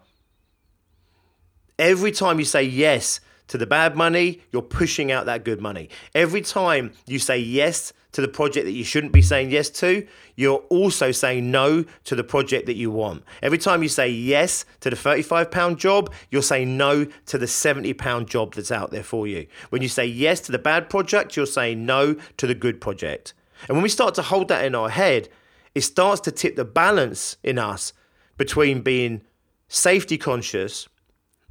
every 1.77 2.11
time 2.11 2.39
you 2.39 2.45
say 2.45 2.63
yes 2.63 3.19
to 3.49 3.57
the 3.57 3.67
bad 3.67 3.95
money, 3.95 4.41
you're 4.51 4.61
pushing 4.61 5.11
out 5.11 5.25
that 5.25 5.43
good 5.43 5.59
money. 5.59 5.89
Every 6.15 6.41
time 6.41 6.93
you 7.05 7.19
say 7.19 7.37
yes 7.37 7.93
to 8.11 8.21
the 8.21 8.27
project 8.27 8.65
that 8.65 8.71
you 8.71 8.83
shouldn't 8.83 9.13
be 9.13 9.21
saying 9.21 9.51
yes 9.51 9.69
to, 9.69 10.07
you're 10.35 10.63
also 10.69 11.11
saying 11.11 11.51
no 11.51 11.83
to 12.05 12.15
the 12.15 12.23
project 12.23 12.65
that 12.67 12.75
you 12.75 12.89
want. 12.89 13.23
Every 13.41 13.57
time 13.57 13.83
you 13.83 13.89
say 13.89 14.09
yes 14.09 14.65
to 14.79 14.89
the 14.89 14.95
35 14.95 15.51
pound 15.51 15.77
job, 15.77 16.11
you're 16.31 16.41
saying 16.41 16.77
no 16.77 17.05
to 17.27 17.37
the 17.37 17.47
70 17.47 17.93
pound 17.93 18.27
job 18.29 18.53
that's 18.53 18.71
out 18.71 18.91
there 18.91 19.03
for 19.03 19.27
you. 19.27 19.47
When 19.69 19.81
you 19.81 19.89
say 19.89 20.05
yes 20.05 20.39
to 20.41 20.51
the 20.51 20.59
bad 20.59 20.89
project, 20.89 21.35
you're 21.35 21.45
saying 21.45 21.85
no 21.85 22.15
to 22.37 22.47
the 22.47 22.55
good 22.55 22.79
project. 22.79 23.33
And 23.67 23.75
when 23.75 23.83
we 23.83 23.89
start 23.89 24.15
to 24.15 24.21
hold 24.21 24.47
that 24.47 24.63
in 24.63 24.73
our 24.73 24.89
head, 24.89 25.29
it 25.75 25.81
starts 25.81 26.21
to 26.21 26.31
tip 26.31 26.55
the 26.55 26.65
balance 26.65 27.37
in 27.43 27.59
us 27.59 27.93
between 28.37 28.81
being 28.81 29.21
safety 29.67 30.17
conscious 30.17 30.87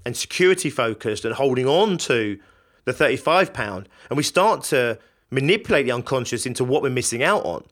and 0.05 0.17
security 0.17 0.71
focused 0.71 1.25
and 1.25 1.35
holding 1.35 1.67
on 1.67 1.99
to 1.99 2.39
the 2.85 2.93
35 2.93 3.53
pound 3.53 3.89
and 4.09 4.17
we 4.17 4.23
start 4.23 4.63
to 4.65 4.99
manipulate 5.31 5.87
the 5.87 5.93
unconscious 5.93 6.47
into 6.47 6.65
what 6.65 6.83
we're 6.83 6.91
missing 6.91 7.23
out 7.23 7.45
on. 7.45 7.65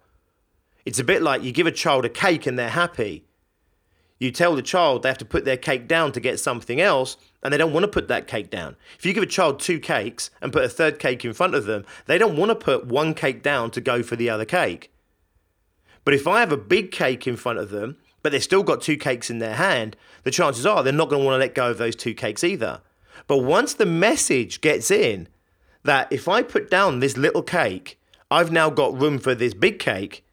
It's 0.84 0.98
a 0.98 1.04
bit 1.04 1.22
like 1.22 1.42
you 1.42 1.52
give 1.52 1.66
a 1.66 1.72
child 1.72 2.04
a 2.04 2.08
cake 2.08 2.46
and 2.46 2.58
they're 2.58 2.68
happy. 2.68 3.24
You 4.18 4.30
tell 4.30 4.54
the 4.54 4.62
child 4.62 5.02
they 5.02 5.08
have 5.08 5.18
to 5.18 5.24
put 5.24 5.44
their 5.44 5.56
cake 5.56 5.88
down 5.88 6.12
to 6.12 6.20
get 6.20 6.40
something 6.40 6.80
else 6.80 7.16
and 7.42 7.52
they 7.52 7.58
don't 7.58 7.72
want 7.72 7.84
to 7.84 7.88
put 7.88 8.08
that 8.08 8.26
cake 8.26 8.50
down. 8.50 8.76
If 8.98 9.04
you 9.04 9.12
give 9.12 9.22
a 9.22 9.26
child 9.26 9.60
two 9.60 9.78
cakes 9.78 10.30
and 10.40 10.52
put 10.52 10.64
a 10.64 10.68
third 10.68 10.98
cake 10.98 11.24
in 11.24 11.32
front 11.32 11.54
of 11.54 11.64
them 11.64 11.84
they 12.06 12.18
don't 12.18 12.36
want 12.36 12.50
to 12.50 12.54
put 12.54 12.86
one 12.86 13.14
cake 13.14 13.42
down 13.42 13.70
to 13.72 13.80
go 13.80 14.02
for 14.02 14.16
the 14.16 14.30
other 14.30 14.44
cake. 14.44 14.92
But 16.04 16.14
if 16.14 16.26
i 16.26 16.40
have 16.40 16.52
a 16.52 16.56
big 16.56 16.92
cake 16.92 17.26
in 17.26 17.36
front 17.36 17.58
of 17.58 17.70
them 17.70 17.96
but 18.26 18.32
they've 18.32 18.42
still 18.42 18.64
got 18.64 18.82
two 18.82 18.96
cakes 18.96 19.30
in 19.30 19.38
their 19.38 19.54
hand, 19.54 19.96
the 20.24 20.32
chances 20.32 20.66
are 20.66 20.82
they're 20.82 20.92
not 20.92 21.08
going 21.08 21.22
to 21.22 21.24
want 21.24 21.36
to 21.36 21.38
let 21.38 21.54
go 21.54 21.70
of 21.70 21.78
those 21.78 21.94
two 21.94 22.12
cakes 22.12 22.42
either. 22.42 22.80
But 23.28 23.44
once 23.44 23.72
the 23.72 23.86
message 23.86 24.60
gets 24.60 24.90
in 24.90 25.28
that 25.84 26.08
if 26.10 26.26
I 26.26 26.42
put 26.42 26.68
down 26.68 26.98
this 26.98 27.16
little 27.16 27.44
cake, 27.44 28.00
I've 28.28 28.50
now 28.50 28.68
got 28.68 29.00
room 29.00 29.20
for 29.20 29.36
this 29.36 29.54
big 29.54 29.78
cake, 29.78 30.26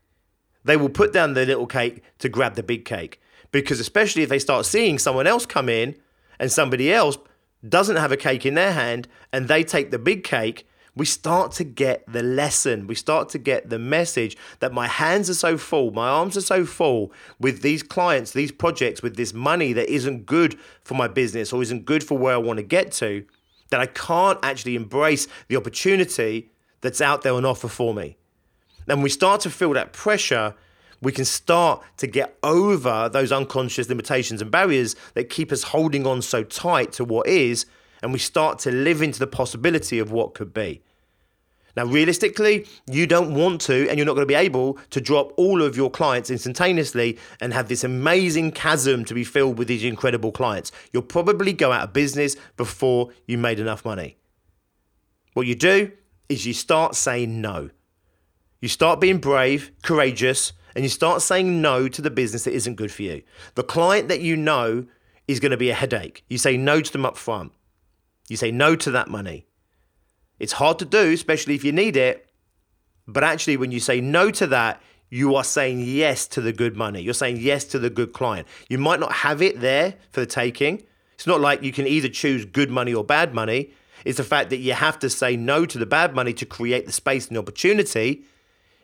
they 0.63 0.75
will 0.75 0.89
put 0.89 1.13
down 1.13 1.35
the 1.35 1.45
little 1.45 1.67
cake 1.67 2.01
to 2.17 2.29
grab 2.29 2.55
the 2.55 2.63
big 2.63 2.83
cake. 2.83 3.21
Because 3.51 3.79
especially 3.79 4.23
if 4.23 4.29
they 4.29 4.39
start 4.39 4.65
seeing 4.65 4.97
someone 4.97 5.27
else 5.27 5.45
come 5.45 5.69
in 5.69 5.95
and 6.39 6.51
somebody 6.51 6.91
else 6.91 7.19
doesn't 7.69 7.97
have 7.97 8.12
a 8.12 8.17
cake 8.17 8.43
in 8.43 8.55
their 8.55 8.73
hand 8.73 9.07
and 9.31 9.47
they 9.47 9.63
take 9.63 9.91
the 9.91 10.00
big 10.00 10.23
cake, 10.23 10.67
we 10.95 11.05
start 11.05 11.51
to 11.53 11.63
get 11.63 12.03
the 12.12 12.21
lesson. 12.21 12.85
We 12.85 12.95
start 12.95 13.29
to 13.29 13.39
get 13.39 13.69
the 13.69 13.79
message 13.79 14.38
that 14.59 14.73
my 14.73 14.88
hands 14.88 15.29
are 15.29 15.33
so 15.33 15.57
full, 15.57 15.91
my 15.91 16.07
arms 16.07 16.38
are 16.38 16.41
so 16.41 16.65
full 16.65 17.12
with 17.39 17.62
these 17.62 17.81
clients, 17.81 18.31
these 18.31 18.51
projects, 18.51 19.01
with 19.01 19.15
this 19.15 19.33
money 19.33 19.73
that 19.73 19.89
isn't 19.89 20.25
good 20.25 20.57
for 20.83 20.93
my 20.93 21.07
business 21.07 21.51
or 21.51 21.62
isn't 21.62 21.85
good 21.85 22.03
for 22.03 22.17
where 22.17 22.35
I 22.35 22.38
want 22.38 22.57
to 22.57 22.63
get 22.63 22.91
to, 22.93 23.25
that 23.69 23.79
I 23.79 23.88
can't 23.88 24.38
actually 24.43 24.75
embrace 24.75 25.27
the 25.47 25.55
opportunity 25.55 26.51
that's 26.81 27.01
out 27.01 27.23
there 27.23 27.33
on 27.33 27.45
offer 27.45 27.67
for 27.67 27.93
me. 27.93 28.17
And 28.88 29.01
we 29.01 29.09
start 29.09 29.41
to 29.41 29.50
feel 29.50 29.73
that 29.73 29.93
pressure, 29.93 30.53
we 31.01 31.12
can 31.12 31.25
start 31.25 31.83
to 31.97 32.05
get 32.05 32.38
over 32.43 33.09
those 33.09 33.31
unconscious 33.31 33.89
limitations 33.89 34.41
and 34.41 34.51
barriers 34.51 34.95
that 35.15 35.29
keep 35.29 35.51
us 35.51 35.63
holding 35.63 36.05
on 36.05 36.21
so 36.21 36.43
tight 36.43 36.91
to 36.93 37.03
what 37.03 37.25
is 37.25 37.65
and 38.03 38.13
we 38.13 38.19
start 38.19 38.60
to 38.60 38.72
live 38.72 39.01
into 39.01 39.17
the 39.17 39.27
possibility 39.27 39.98
of 39.98 40.12
what 40.12 40.33
could 40.33 40.53
be. 40.53 40.83
Now, 41.75 41.86
realistically, 41.86 42.67
you 42.86 43.07
don't 43.07 43.33
want 43.33 43.62
to, 43.62 43.89
and 43.89 43.98
you're 43.98 44.05
not 44.05 44.13
going 44.13 44.27
to 44.27 44.31
be 44.31 44.36
able 44.36 44.77
to 44.91 45.01
drop 45.01 45.33
all 45.38 45.63
of 45.63 45.75
your 45.75 45.89
clients 45.89 46.29
instantaneously 46.29 47.17
and 47.41 47.51
have 47.51 47.67
this 47.67 47.83
amazing 47.83 48.51
chasm 48.51 49.05
to 49.05 49.13
be 49.15 49.24
filled 49.24 49.57
with 49.57 49.67
these 49.67 49.83
incredible 49.83 50.31
clients. 50.31 50.72
You'll 50.91 51.01
probably 51.01 51.51
go 51.51 51.72
out 51.72 51.83
of 51.83 51.93
business 51.93 52.36
before 52.57 53.10
you 53.25 53.39
made 53.39 53.60
enough 53.60 53.83
money. 53.86 54.17
What 55.33 55.48
you 55.48 55.55
do 55.55 55.91
is 56.29 56.45
you 56.45 56.53
start 56.53 56.93
saying 56.93 57.41
no. 57.41 57.72
You 58.62 58.69
start 58.69 59.00
being 59.00 59.17
brave, 59.17 59.72
courageous, 59.81 60.53
and 60.75 60.83
you 60.83 60.89
start 60.89 61.24
saying 61.24 61.60
no 61.60 61.88
to 61.88 62.01
the 62.01 62.12
business 62.12 62.43
that 62.43 62.53
isn't 62.53 62.75
good 62.75 62.91
for 62.91 63.01
you. 63.01 63.24
The 63.55 63.63
client 63.63 64.10
that 64.10 64.22
you 64.22 64.38
know 64.38 64.86
is 65.27 65.39
going 65.39 65.51
to 65.51 65.57
be 65.57 65.72
a 65.72 65.74
headache. 65.74 66.24
You 66.29 66.38
say 66.38 66.55
no 66.55 66.81
to 66.81 66.91
them 66.91 67.05
up 67.05 67.17
front. 67.17 67.51
You 68.33 68.37
say 68.37 68.49
no 68.49 68.75
to 68.75 68.89
that 68.89 69.09
money. 69.09 69.45
It's 70.39 70.53
hard 70.53 70.79
to 70.79 70.85
do, 70.85 71.11
especially 71.11 71.53
if 71.53 71.63
you 71.63 71.71
need 71.71 71.95
it. 71.95 72.27
But 73.07 73.23
actually, 73.23 73.57
when 73.57 73.71
you 73.71 73.79
say 73.79 74.01
no 74.01 74.31
to 74.31 74.47
that, 74.47 74.81
you 75.11 75.35
are 75.35 75.43
saying 75.43 75.81
yes 75.81 76.25
to 76.29 76.41
the 76.41 76.51
good 76.51 76.75
money. 76.75 76.99
You're 76.99 77.13
saying 77.13 77.37
yes 77.37 77.63
to 77.65 77.77
the 77.77 77.91
good 77.91 78.11
client. 78.11 78.47
You 78.69 78.79
might 78.79 78.99
not 78.99 79.11
have 79.11 79.43
it 79.43 79.59
there 79.59 79.93
for 80.09 80.21
the 80.21 80.25
taking. 80.25 80.81
It's 81.13 81.27
not 81.27 81.41
like 81.41 81.61
you 81.61 81.71
can 81.71 81.85
either 81.85 82.09
choose 82.09 82.43
good 82.43 82.71
money 82.71 82.91
or 82.91 83.03
bad 83.03 83.35
money. 83.35 83.69
It's 84.03 84.17
the 84.17 84.23
fact 84.23 84.49
that 84.49 84.57
you 84.57 84.73
have 84.73 84.97
to 85.01 85.11
say 85.11 85.37
no 85.37 85.67
to 85.67 85.77
the 85.77 85.85
bad 85.85 86.15
money 86.15 86.33
to 86.33 86.45
create 86.47 86.87
the 86.87 86.91
space 86.91 87.27
and 87.27 87.35
the 87.35 87.39
opportunity 87.39 88.23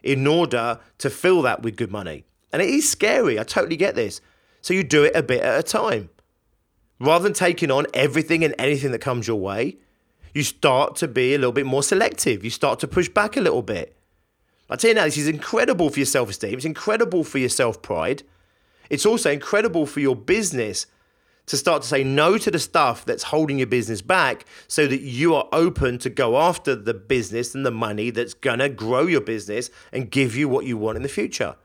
in 0.04 0.28
order 0.28 0.80
to 1.00 1.10
fill 1.10 1.42
that 1.42 1.64
with 1.64 1.76
good 1.76 1.90
money. 1.90 2.24
And 2.54 2.62
it 2.62 2.70
is 2.70 2.88
scary. 2.88 3.40
I 3.40 3.44
totally 3.46 3.78
get 3.78 3.96
this. 3.96 4.22
So 4.62 4.76
you 4.76 4.84
do 4.84 5.06
it 5.06 5.16
a 5.16 5.24
bit 5.24 5.42
at 5.42 5.60
a 5.60 5.64
time. 5.64 6.12
Rather 7.00 7.24
than 7.24 7.34
taking 7.34 7.72
on 7.72 7.88
everything 7.94 8.44
and 8.44 8.54
anything 8.58 8.92
that 8.92 9.00
comes 9.00 9.28
your 9.28 9.40
way, 9.40 9.78
you 10.34 10.44
start 10.44 10.96
to 10.98 11.08
be 11.08 11.34
a 11.34 11.38
little 11.38 11.54
bit 11.54 11.66
more 11.66 11.84
selective. 11.84 12.44
You 12.44 12.50
start 12.50 12.80
to 12.80 12.88
push 12.88 13.10
back 13.10 13.38
a 13.38 13.42
little 13.42 13.62
bit. 13.62 13.96
I 14.70 14.76
tell 14.76 14.90
you 14.90 14.96
now, 14.96 15.06
this 15.06 15.18
is 15.18 15.28
incredible 15.28 15.90
for 15.90 16.00
your 16.00 16.06
self 16.06 16.30
esteem. 16.30 16.54
It's 16.54 16.66
incredible 16.66 17.24
for 17.24 17.40
your 17.40 17.50
self 17.50 17.82
pride. 17.82 18.24
It's 18.90 19.06
also 19.06 19.32
incredible 19.32 19.86
for 19.86 20.00
your 20.00 20.16
business 20.16 20.86
to 21.48 21.58
start 21.58 21.82
to 21.82 21.88
say 21.88 22.04
no 22.04 22.38
to 22.38 22.52
the 22.52 22.60
stuff 22.60 23.06
that's 23.06 23.24
holding 23.24 23.58
your 23.58 23.68
business 23.68 24.04
back 24.04 24.46
so 24.68 24.86
that 24.86 25.02
you 25.02 25.34
are 25.34 25.48
open 25.52 25.98
to 25.98 26.10
go 26.10 26.38
after 26.38 26.76
the 26.76 26.94
business 26.94 27.56
and 27.56 27.66
the 27.66 27.72
money 27.72 28.12
that's 28.12 28.36
going 28.36 28.60
to 28.60 28.70
grow 28.70 29.08
your 29.08 29.22
business 29.22 29.72
and 29.92 30.12
give 30.12 30.36
you 30.36 30.48
what 30.48 30.66
you 30.66 30.78
want 30.78 30.96
in 30.96 31.02
the 31.02 31.10
future. 31.10 31.56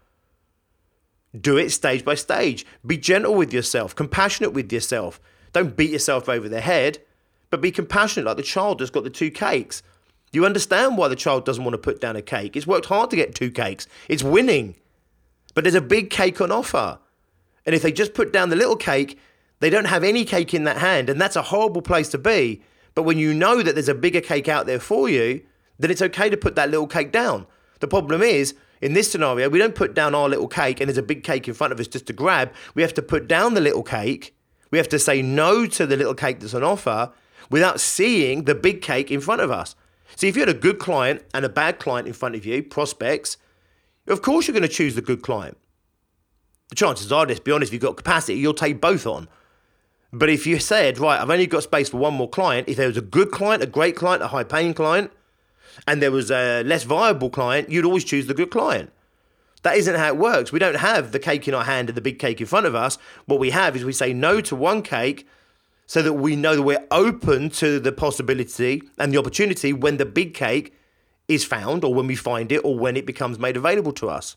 Do 1.38 1.56
it 1.56 1.70
stage 1.70 2.04
by 2.04 2.14
stage. 2.14 2.64
Be 2.86 2.96
gentle 2.96 3.34
with 3.34 3.52
yourself, 3.52 3.94
compassionate 3.94 4.52
with 4.52 4.72
yourself. 4.72 5.20
Don't 5.52 5.76
beat 5.76 5.90
yourself 5.90 6.28
over 6.28 6.48
the 6.48 6.60
head, 6.60 6.98
but 7.50 7.60
be 7.60 7.70
compassionate 7.70 8.26
like 8.26 8.36
the 8.36 8.42
child 8.42 8.78
that's 8.78 8.90
got 8.90 9.04
the 9.04 9.10
two 9.10 9.30
cakes. 9.30 9.82
You 10.32 10.44
understand 10.44 10.96
why 10.96 11.08
the 11.08 11.16
child 11.16 11.44
doesn't 11.44 11.62
want 11.62 11.74
to 11.74 11.78
put 11.78 12.00
down 12.00 12.16
a 12.16 12.22
cake. 12.22 12.56
It's 12.56 12.66
worked 12.66 12.86
hard 12.86 13.10
to 13.10 13.16
get 13.16 13.34
two 13.34 13.50
cakes, 13.50 13.86
it's 14.08 14.22
winning. 14.22 14.76
But 15.54 15.62
there's 15.62 15.74
a 15.74 15.80
big 15.80 16.10
cake 16.10 16.40
on 16.40 16.50
offer. 16.50 16.98
And 17.64 17.74
if 17.74 17.82
they 17.82 17.92
just 17.92 18.14
put 18.14 18.32
down 18.32 18.50
the 18.50 18.56
little 18.56 18.76
cake, 18.76 19.18
they 19.60 19.70
don't 19.70 19.86
have 19.86 20.04
any 20.04 20.24
cake 20.24 20.52
in 20.52 20.64
that 20.64 20.78
hand. 20.78 21.08
And 21.08 21.20
that's 21.20 21.36
a 21.36 21.42
horrible 21.42 21.82
place 21.82 22.08
to 22.10 22.18
be. 22.18 22.62
But 22.94 23.04
when 23.04 23.18
you 23.18 23.32
know 23.32 23.62
that 23.62 23.74
there's 23.74 23.88
a 23.88 23.94
bigger 23.94 24.20
cake 24.20 24.48
out 24.48 24.66
there 24.66 24.80
for 24.80 25.08
you, 25.08 25.42
then 25.78 25.90
it's 25.90 26.02
okay 26.02 26.28
to 26.28 26.36
put 26.36 26.56
that 26.56 26.70
little 26.70 26.86
cake 26.86 27.12
down. 27.12 27.46
The 27.80 27.88
problem 27.88 28.22
is, 28.22 28.54
in 28.80 28.92
this 28.92 29.10
scenario, 29.10 29.48
we 29.48 29.58
don't 29.58 29.74
put 29.74 29.94
down 29.94 30.14
our 30.14 30.28
little 30.28 30.48
cake 30.48 30.80
and 30.80 30.88
there's 30.88 30.98
a 30.98 31.02
big 31.02 31.24
cake 31.24 31.48
in 31.48 31.54
front 31.54 31.72
of 31.72 31.80
us 31.80 31.88
just 31.88 32.06
to 32.06 32.12
grab. 32.12 32.52
We 32.74 32.82
have 32.82 32.94
to 32.94 33.02
put 33.02 33.28
down 33.28 33.54
the 33.54 33.60
little 33.60 33.82
cake. 33.82 34.36
We 34.70 34.78
have 34.78 34.88
to 34.88 34.98
say 34.98 35.22
no 35.22 35.66
to 35.66 35.86
the 35.86 35.96
little 35.96 36.14
cake 36.14 36.40
that's 36.40 36.54
on 36.54 36.62
offer 36.62 37.12
without 37.50 37.80
seeing 37.80 38.44
the 38.44 38.54
big 38.54 38.82
cake 38.82 39.10
in 39.10 39.20
front 39.20 39.40
of 39.40 39.50
us. 39.50 39.76
See, 40.16 40.28
if 40.28 40.36
you 40.36 40.40
had 40.40 40.48
a 40.48 40.54
good 40.54 40.78
client 40.78 41.22
and 41.32 41.44
a 41.44 41.48
bad 41.48 41.78
client 41.78 42.06
in 42.06 42.14
front 42.14 42.34
of 42.34 42.44
you, 42.44 42.62
prospects, 42.62 43.36
of 44.06 44.22
course 44.22 44.46
you're 44.46 44.52
going 44.52 44.62
to 44.62 44.68
choose 44.68 44.94
the 44.94 45.02
good 45.02 45.22
client. 45.22 45.56
The 46.70 46.76
chances 46.76 47.12
are, 47.12 47.26
let's 47.26 47.40
be 47.40 47.52
honest, 47.52 47.70
if 47.70 47.74
you've 47.74 47.82
got 47.82 47.96
capacity, 47.96 48.38
you'll 48.38 48.54
take 48.54 48.80
both 48.80 49.06
on. 49.06 49.28
But 50.12 50.30
if 50.30 50.46
you 50.46 50.58
said, 50.60 50.98
right, 50.98 51.20
I've 51.20 51.30
only 51.30 51.46
got 51.46 51.64
space 51.64 51.88
for 51.88 51.96
one 51.96 52.14
more 52.14 52.28
client, 52.28 52.68
if 52.68 52.76
there 52.76 52.86
was 52.86 52.96
a 52.96 53.02
good 53.02 53.30
client, 53.30 53.62
a 53.62 53.66
great 53.66 53.96
client, 53.96 54.22
a 54.22 54.28
high 54.28 54.44
paying 54.44 54.72
client, 54.72 55.10
and 55.86 56.02
there 56.02 56.12
was 56.12 56.30
a 56.30 56.62
less 56.62 56.84
viable 56.84 57.30
client, 57.30 57.70
you'd 57.70 57.84
always 57.84 58.04
choose 58.04 58.26
the 58.26 58.34
good 58.34 58.50
client. 58.50 58.90
That 59.62 59.76
isn't 59.76 59.94
how 59.94 60.08
it 60.08 60.18
works. 60.18 60.52
We 60.52 60.58
don't 60.58 60.76
have 60.76 61.12
the 61.12 61.18
cake 61.18 61.48
in 61.48 61.54
our 61.54 61.64
hand 61.64 61.88
and 61.88 61.96
the 61.96 62.02
big 62.02 62.18
cake 62.18 62.40
in 62.40 62.46
front 62.46 62.66
of 62.66 62.74
us. 62.74 62.98
What 63.24 63.40
we 63.40 63.50
have 63.50 63.74
is 63.74 63.84
we 63.84 63.92
say 63.92 64.12
no 64.12 64.40
to 64.42 64.54
one 64.54 64.82
cake 64.82 65.26
so 65.86 66.02
that 66.02 66.12
we 66.14 66.36
know 66.36 66.56
that 66.56 66.62
we're 66.62 66.86
open 66.90 67.50
to 67.50 67.80
the 67.80 67.92
possibility 67.92 68.82
and 68.98 69.12
the 69.12 69.18
opportunity 69.18 69.72
when 69.72 69.96
the 69.96 70.04
big 70.04 70.34
cake 70.34 70.74
is 71.28 71.44
found 71.44 71.82
or 71.84 71.94
when 71.94 72.06
we 72.06 72.14
find 72.14 72.52
it 72.52 72.58
or 72.58 72.78
when 72.78 72.96
it 72.96 73.06
becomes 73.06 73.38
made 73.38 73.56
available 73.56 73.92
to 73.92 74.08
us. 74.08 74.36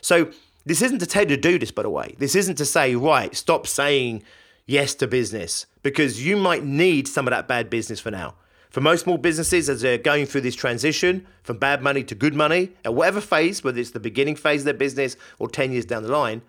So, 0.00 0.30
this 0.64 0.82
isn't 0.82 0.98
to 0.98 1.06
tell 1.06 1.22
you 1.22 1.28
to 1.28 1.36
do 1.36 1.58
this, 1.60 1.70
by 1.70 1.82
the 1.82 1.90
way. 1.90 2.16
This 2.18 2.34
isn't 2.34 2.56
to 2.56 2.64
say, 2.64 2.96
right, 2.96 3.34
stop 3.36 3.68
saying 3.68 4.24
yes 4.66 4.94
to 4.96 5.06
business 5.06 5.66
because 5.82 6.24
you 6.24 6.36
might 6.36 6.64
need 6.64 7.06
some 7.06 7.26
of 7.28 7.30
that 7.30 7.46
bad 7.46 7.70
business 7.70 8.00
for 8.00 8.10
now. 8.10 8.34
For 8.76 8.82
most 8.82 9.04
small 9.04 9.16
businesses, 9.16 9.70
as 9.70 9.80
they're 9.80 9.96
going 9.96 10.26
through 10.26 10.42
this 10.42 10.54
transition 10.54 11.26
from 11.42 11.56
bad 11.56 11.80
money 11.80 12.04
to 12.04 12.14
good 12.14 12.34
money, 12.34 12.72
at 12.84 12.92
whatever 12.92 13.22
phase, 13.22 13.64
whether 13.64 13.80
it's 13.80 13.92
the 13.92 13.98
beginning 13.98 14.36
phase 14.36 14.60
of 14.60 14.64
their 14.66 14.74
business 14.74 15.16
or 15.38 15.48
10 15.48 15.72
years 15.72 15.86
down 15.86 16.02
the 16.02 16.12
line, 16.12 16.42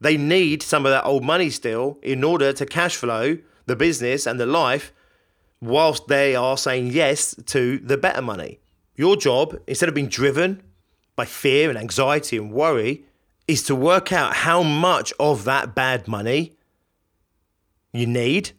they 0.00 0.16
need 0.16 0.62
some 0.62 0.86
of 0.86 0.92
that 0.92 1.04
old 1.04 1.22
money 1.22 1.50
still 1.50 1.98
in 2.00 2.24
order 2.24 2.54
to 2.54 2.64
cash 2.64 2.96
flow 2.96 3.36
the 3.66 3.76
business 3.76 4.26
and 4.26 4.40
the 4.40 4.46
life 4.46 4.94
whilst 5.60 6.08
they 6.08 6.34
are 6.34 6.56
saying 6.56 6.86
yes 6.86 7.34
to 7.44 7.78
the 7.80 7.98
better 7.98 8.22
money. 8.22 8.58
Your 8.96 9.14
job, 9.14 9.60
instead 9.66 9.90
of 9.90 9.94
being 9.94 10.08
driven 10.08 10.62
by 11.16 11.26
fear 11.26 11.68
and 11.68 11.78
anxiety 11.78 12.38
and 12.38 12.50
worry, 12.50 13.04
is 13.46 13.62
to 13.64 13.74
work 13.74 14.10
out 14.10 14.36
how 14.36 14.62
much 14.62 15.12
of 15.20 15.44
that 15.44 15.74
bad 15.74 16.08
money 16.08 16.54
you 17.92 18.06
need 18.06 18.52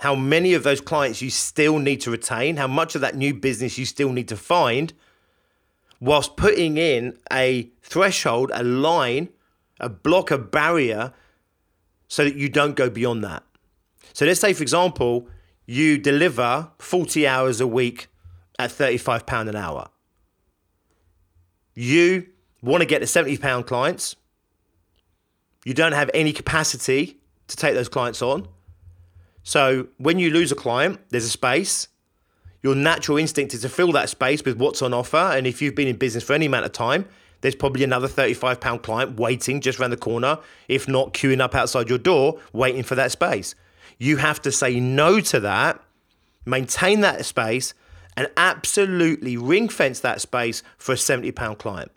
how 0.00 0.14
many 0.14 0.54
of 0.54 0.62
those 0.62 0.80
clients 0.80 1.20
you 1.20 1.28
still 1.28 1.78
need 1.78 2.00
to 2.00 2.10
retain, 2.10 2.56
how 2.56 2.66
much 2.66 2.94
of 2.94 3.02
that 3.02 3.14
new 3.14 3.34
business 3.34 3.76
you 3.76 3.84
still 3.84 4.12
need 4.12 4.28
to 4.28 4.36
find, 4.36 4.94
whilst 6.00 6.36
putting 6.36 6.78
in 6.78 7.18
a 7.30 7.68
threshold, 7.82 8.50
a 8.54 8.62
line, 8.62 9.28
a 9.78 9.90
block, 9.90 10.30
a 10.30 10.38
barrier, 10.38 11.12
so 12.08 12.24
that 12.24 12.34
you 12.34 12.48
don't 12.48 12.76
go 12.76 12.88
beyond 12.88 13.22
that. 13.22 13.42
So 14.14 14.24
let's 14.24 14.40
say, 14.40 14.54
for 14.54 14.62
example, 14.62 15.28
you 15.66 15.98
deliver 15.98 16.70
40 16.78 17.26
hours 17.26 17.60
a 17.60 17.66
week 17.66 18.08
at 18.58 18.70
£35 18.70 19.50
an 19.50 19.54
hour. 19.54 19.90
You 21.74 22.26
want 22.62 22.80
to 22.80 22.86
get 22.86 23.00
the 23.00 23.06
£70 23.06 23.66
clients. 23.66 24.16
You 25.66 25.74
don't 25.74 25.92
have 25.92 26.10
any 26.14 26.32
capacity 26.32 27.18
to 27.48 27.56
take 27.56 27.74
those 27.74 27.90
clients 27.90 28.22
on. 28.22 28.48
So 29.42 29.88
when 29.98 30.18
you 30.18 30.30
lose 30.30 30.52
a 30.52 30.54
client, 30.54 31.00
there's 31.10 31.24
a 31.24 31.30
space. 31.30 31.88
Your 32.62 32.74
natural 32.74 33.16
instinct 33.16 33.54
is 33.54 33.62
to 33.62 33.68
fill 33.68 33.92
that 33.92 34.08
space 34.08 34.44
with 34.44 34.58
what's 34.58 34.82
on 34.82 34.92
offer. 34.92 35.16
And 35.16 35.46
if 35.46 35.62
you've 35.62 35.74
been 35.74 35.88
in 35.88 35.96
business 35.96 36.24
for 36.24 36.34
any 36.34 36.46
amount 36.46 36.66
of 36.66 36.72
time, 36.72 37.06
there's 37.40 37.54
probably 37.54 37.84
another 37.84 38.08
£35 38.08 38.82
client 38.82 39.18
waiting 39.18 39.60
just 39.60 39.80
around 39.80 39.90
the 39.90 39.96
corner, 39.96 40.38
if 40.68 40.86
not 40.86 41.14
queuing 41.14 41.40
up 41.40 41.54
outside 41.54 41.88
your 41.88 41.98
door, 41.98 42.38
waiting 42.52 42.82
for 42.82 42.94
that 42.96 43.12
space. 43.12 43.54
You 43.98 44.18
have 44.18 44.42
to 44.42 44.52
say 44.52 44.78
no 44.78 45.20
to 45.20 45.40
that, 45.40 45.82
maintain 46.44 47.00
that 47.00 47.24
space, 47.24 47.72
and 48.16 48.28
absolutely 48.36 49.36
ring 49.36 49.68
fence 49.68 50.00
that 50.00 50.20
space 50.20 50.62
for 50.76 50.92
a 50.92 50.96
£70 50.96 51.58
client. 51.58 51.90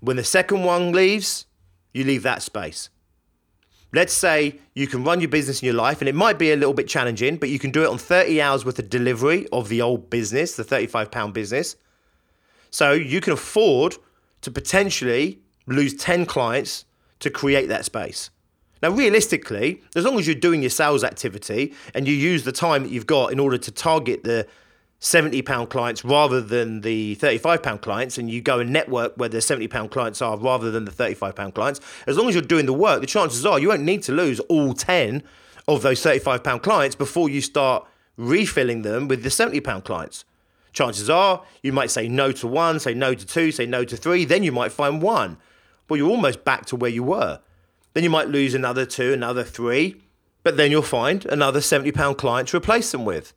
When 0.00 0.16
the 0.16 0.24
second 0.24 0.64
one 0.64 0.92
leaves, 0.92 1.46
you 1.92 2.04
leave 2.04 2.22
that 2.22 2.42
space. 2.42 2.88
Let's 3.94 4.12
say 4.14 4.58
you 4.74 4.86
can 4.86 5.04
run 5.04 5.20
your 5.20 5.28
business 5.28 5.60
in 5.60 5.66
your 5.66 5.74
life, 5.74 6.00
and 6.00 6.08
it 6.08 6.14
might 6.14 6.38
be 6.38 6.52
a 6.52 6.56
little 6.56 6.72
bit 6.72 6.88
challenging, 6.88 7.36
but 7.36 7.50
you 7.50 7.58
can 7.58 7.70
do 7.70 7.82
it 7.82 7.88
on 7.88 7.98
30 7.98 8.40
hours 8.40 8.64
worth 8.64 8.78
of 8.78 8.88
delivery 8.88 9.46
of 9.52 9.68
the 9.68 9.82
old 9.82 10.08
business, 10.08 10.56
the 10.56 10.64
£35 10.64 11.32
business. 11.32 11.76
So 12.70 12.92
you 12.92 13.20
can 13.20 13.34
afford 13.34 13.96
to 14.40 14.50
potentially 14.50 15.40
lose 15.66 15.94
10 15.94 16.24
clients 16.24 16.86
to 17.20 17.28
create 17.28 17.68
that 17.68 17.84
space. 17.84 18.30
Now, 18.82 18.90
realistically, 18.90 19.82
as 19.94 20.04
long 20.04 20.18
as 20.18 20.26
you're 20.26 20.34
doing 20.34 20.62
your 20.62 20.70
sales 20.70 21.04
activity 21.04 21.72
and 21.94 22.08
you 22.08 22.14
use 22.14 22.44
the 22.44 22.50
time 22.50 22.82
that 22.82 22.90
you've 22.90 23.06
got 23.06 23.30
in 23.30 23.38
order 23.38 23.58
to 23.58 23.70
target 23.70 24.24
the 24.24 24.46
70 25.04 25.42
pound 25.42 25.68
clients 25.68 26.04
rather 26.04 26.40
than 26.40 26.82
the 26.82 27.16
35 27.16 27.60
pound 27.60 27.82
clients 27.82 28.18
and 28.18 28.30
you 28.30 28.40
go 28.40 28.60
and 28.60 28.72
network 28.72 29.12
where 29.16 29.28
the 29.28 29.40
70 29.40 29.66
pound 29.66 29.90
clients 29.90 30.22
are 30.22 30.36
rather 30.38 30.70
than 30.70 30.84
the 30.84 30.92
35 30.92 31.34
pound 31.34 31.56
clients. 31.56 31.80
As 32.06 32.16
long 32.16 32.28
as 32.28 32.36
you're 32.36 32.42
doing 32.42 32.66
the 32.66 32.72
work 32.72 33.00
the 33.00 33.06
chances 33.08 33.44
are 33.44 33.58
you 33.58 33.68
won't 33.68 33.82
need 33.82 34.04
to 34.04 34.12
lose 34.12 34.38
all 34.40 34.74
10 34.74 35.24
of 35.66 35.82
those 35.82 36.00
35 36.00 36.44
pound 36.44 36.62
clients 36.62 36.94
before 36.94 37.28
you 37.28 37.40
start 37.40 37.84
refilling 38.16 38.82
them 38.82 39.08
with 39.08 39.24
the 39.24 39.30
70 39.30 39.60
pound 39.60 39.82
clients. 39.82 40.24
Chances 40.72 41.10
are 41.10 41.42
you 41.64 41.72
might 41.72 41.90
say 41.90 42.06
no 42.06 42.30
to 42.30 42.46
one 42.46 42.78
say 42.78 42.94
no 42.94 43.12
to 43.12 43.26
two 43.26 43.50
say 43.50 43.66
no 43.66 43.84
to 43.84 43.96
three 43.96 44.24
then 44.24 44.44
you 44.44 44.52
might 44.52 44.70
find 44.70 45.02
one. 45.02 45.36
Well 45.88 45.96
you're 45.96 46.10
almost 46.10 46.44
back 46.44 46.64
to 46.66 46.76
where 46.76 46.92
you 46.92 47.02
were. 47.02 47.40
Then 47.94 48.04
you 48.04 48.10
might 48.10 48.28
lose 48.28 48.54
another 48.54 48.86
two 48.86 49.12
another 49.12 49.42
three 49.42 50.00
but 50.44 50.56
then 50.56 50.70
you'll 50.70 50.82
find 50.82 51.26
another 51.26 51.60
70 51.60 51.90
pound 51.90 52.18
client 52.18 52.50
to 52.50 52.56
replace 52.56 52.92
them 52.92 53.04
with 53.04 53.32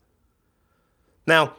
now, 1.27 1.55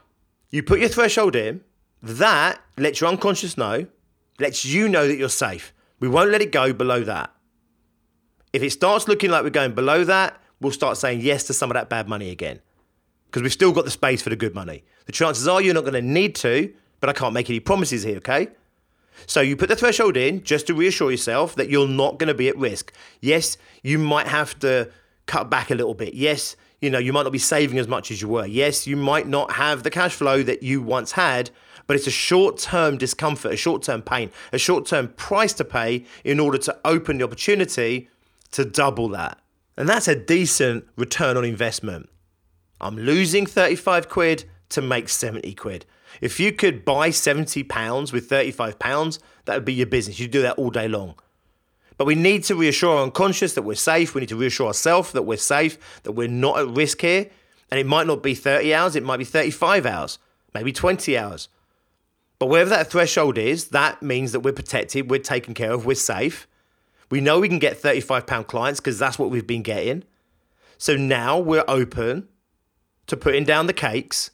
you 0.50 0.62
put 0.62 0.80
your 0.80 0.88
threshold 0.88 1.37
in, 1.37 1.62
that 2.02 2.61
lets 2.76 3.00
your 3.00 3.11
unconscious 3.11 3.56
know, 3.56 3.87
lets 4.38 4.64
you 4.64 4.88
know 4.88 5.06
that 5.08 5.16
you're 5.16 5.28
safe. 5.28 5.73
We 5.99 6.08
won't 6.08 6.30
let 6.30 6.42
it 6.42 6.52
go 6.52 6.73
below 6.73 7.02
that. 7.04 7.32
If 8.52 8.62
it 8.62 8.70
starts 8.70 9.08
looking 9.08 9.30
like 9.30 9.42
we're 9.42 9.50
going 9.50 9.75
below 9.75 10.04
that, 10.04 10.40
we'll 10.61 10.73
start 10.73 10.96
saying 10.96 11.20
yes 11.20 11.44
to 11.44 11.52
some 11.52 11.70
of 11.70 11.75
that 11.75 11.88
bad 11.88 12.08
money 12.08 12.30
again. 12.30 12.61
Because 13.26 13.42
we've 13.42 13.52
still 13.52 13.73
got 13.73 13.85
the 13.85 13.90
space 13.90 14.23
for 14.23 14.30
the 14.30 14.37
good 14.37 14.54
money. 14.54 14.85
The 15.06 15.12
chances 15.12 15.49
are 15.49 15.61
you're 15.61 15.75
not 15.75 15.82
going 15.82 15.94
to 15.94 16.02
need 16.02 16.35
to, 16.37 16.73
but 17.00 17.11
I 17.11 17.12
can't 17.12 17.35
make 17.35 17.50
any 17.50 17.61
promises 17.61 18.02
here, 18.02 18.18
okay? 18.18 18.49
So 19.26 19.40
you 19.40 19.56
put 19.56 19.68
the 19.68 19.76
threshold 19.76 20.16
in 20.16 20.42
just 20.42 20.66
to 20.68 20.75
reassure 20.75 21.11
yourself 21.11 21.54
that 21.56 21.68
you're 21.68 21.88
not 21.88 22.18
going 22.18 22.28
to 22.28 22.35
be 22.35 22.49
at 22.49 22.56
risk. 22.56 22.92
Yes, 23.20 23.56
you 23.82 23.99
might 23.99 24.26
have 24.26 24.58
to 24.61 24.90
cut 25.26 25.50
back 25.50 25.70
a 25.70 25.75
little 25.75 25.94
bit. 25.94 26.14
Yes, 26.14 26.56
you 26.87 26.90
know, 26.90 27.00
you 27.00 27.12
might 27.12 27.25
not 27.25 27.33
be 27.33 27.38
saving 27.40 27.81
as 27.81 27.88
much 27.88 28.12
as 28.12 28.23
you 28.23 28.28
were. 28.28 28.47
Yes, 28.47 28.87
you 28.87 28.97
might 28.97 29.26
not 29.26 29.50
have 29.55 29.83
the 29.83 29.90
cash 29.90 30.14
flow 30.14 30.45
that 30.45 30.62
you 30.62 30.81
once 30.81 31.11
had, 31.11 31.50
but 31.88 31.97
it's 31.97 32.07
a 32.07 32.12
short 32.12 32.59
term 32.59 32.97
discomfort, 32.97 33.52
a 33.52 33.57
short 33.57 33.83
term 33.83 34.02
pain, 34.02 34.31
a 34.52 34.59
short 34.59 34.87
term 34.87 35.09
price 35.09 35.52
to 35.55 35.64
pay 35.64 36.05
in 36.23 36.38
order 36.38 36.59
to 36.59 36.78
open 36.85 37.19
the 37.19 37.25
opportunity 37.25 38.09
to 38.52 38.64
double 38.64 39.09
that. 39.09 39.40
And 39.76 39.88
that's 39.88 40.07
a 40.07 40.14
decent 40.14 40.87
return 40.95 41.37
on 41.37 41.45
investment. 41.45 42.09
I'm 42.81 42.96
losing 42.96 43.46
35 43.46 44.09
quid 44.09 44.44
to 44.68 44.81
make 44.81 45.09
70 45.09 45.53
quid. 45.55 45.87
If 46.20 46.38
you 46.38 46.53
could 46.53 46.85
buy 46.85 47.11
70 47.11 47.64
pounds 47.64 48.12
with 48.12 48.29
35 48.29 48.79
pounds, 48.79 49.18
that 49.46 49.55
would 49.55 49.64
be 49.64 49.75
your 49.75 49.87
business. 49.87 50.20
You'd 50.20 50.31
do 50.31 50.42
that 50.42 50.57
all 50.57 50.70
day 50.70 50.87
long. 50.87 51.16
But 51.98 52.06
we 52.06 52.14
need 52.14 52.44
to 52.44 52.54
reassure 52.54 52.96
our 52.96 53.04
unconscious 53.04 53.54
that 53.54 53.62
we're 53.62 53.74
safe. 53.74 54.14
We 54.14 54.20
need 54.20 54.28
to 54.28 54.37
reassure 54.37 54.66
ourselves 54.66 55.12
that 55.12 55.22
we're 55.22 55.37
safe, 55.37 56.02
that 56.02 56.12
we're 56.12 56.28
not 56.28 56.59
at 56.59 56.68
risk 56.68 57.00
here. 57.00 57.30
And 57.70 57.80
it 57.80 57.87
might 57.87 58.06
not 58.06 58.22
be 58.22 58.35
30 58.35 58.72
hours, 58.74 58.94
it 58.94 59.02
might 59.02 59.16
be 59.16 59.24
35 59.24 59.87
hours, 59.87 60.18
maybe 60.54 60.72
20 60.72 61.16
hours. 61.18 61.48
But 62.38 62.46
wherever 62.46 62.70
that 62.70 62.90
threshold 62.90 63.38
is, 63.38 63.68
that 63.68 64.02
means 64.02 64.32
that 64.32 64.40
we're 64.40 64.52
protected, 64.52 65.11
we're 65.11 65.18
taken 65.18 65.54
care 65.54 65.72
of, 65.72 65.87
we're 65.87 65.94
safe. 65.94 66.46
We 67.11 67.20
know 67.20 67.40
we 67.40 67.48
can 67.48 67.59
get 67.59 67.80
£35 67.80 68.46
clients 68.46 68.80
because 68.80 68.98
that's 68.98 69.18
what 69.18 69.30
we've 69.30 69.46
been 69.46 69.62
getting. 69.62 70.04
So 70.78 70.96
now 70.96 71.38
we're 71.38 71.64
open 71.66 72.28
to 73.06 73.16
putting 73.16 73.44
down 73.44 73.66
the 73.66 73.72
cakes, 73.72 74.32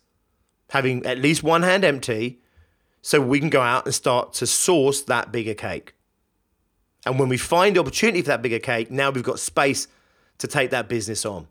having 0.71 1.05
at 1.07 1.19
least 1.19 1.43
one 1.43 1.63
hand 1.63 1.85
empty, 1.85 2.41
so 3.03 3.21
we 3.21 3.39
can 3.39 3.51
go 3.51 3.61
out 3.61 3.85
and 3.85 3.95
start 3.95 4.33
to 4.35 4.47
source 4.47 5.03
that 5.03 5.31
bigger 5.31 5.55
cake. 5.55 5.95
And 7.05 7.19
when 7.19 7.29
we 7.29 7.37
find 7.37 7.77
the 7.77 7.81
opportunity 7.81 8.23
for 8.23 8.29
that 8.29 8.43
bigger 8.43 8.59
cake, 8.59 8.91
now 8.91 9.11
we've 9.11 9.25
got 9.25 9.39
space 9.39 9.89
to 10.39 10.47
take 10.47 10.71
that 10.71 10.89
business 10.89 11.27
on. 11.27 11.49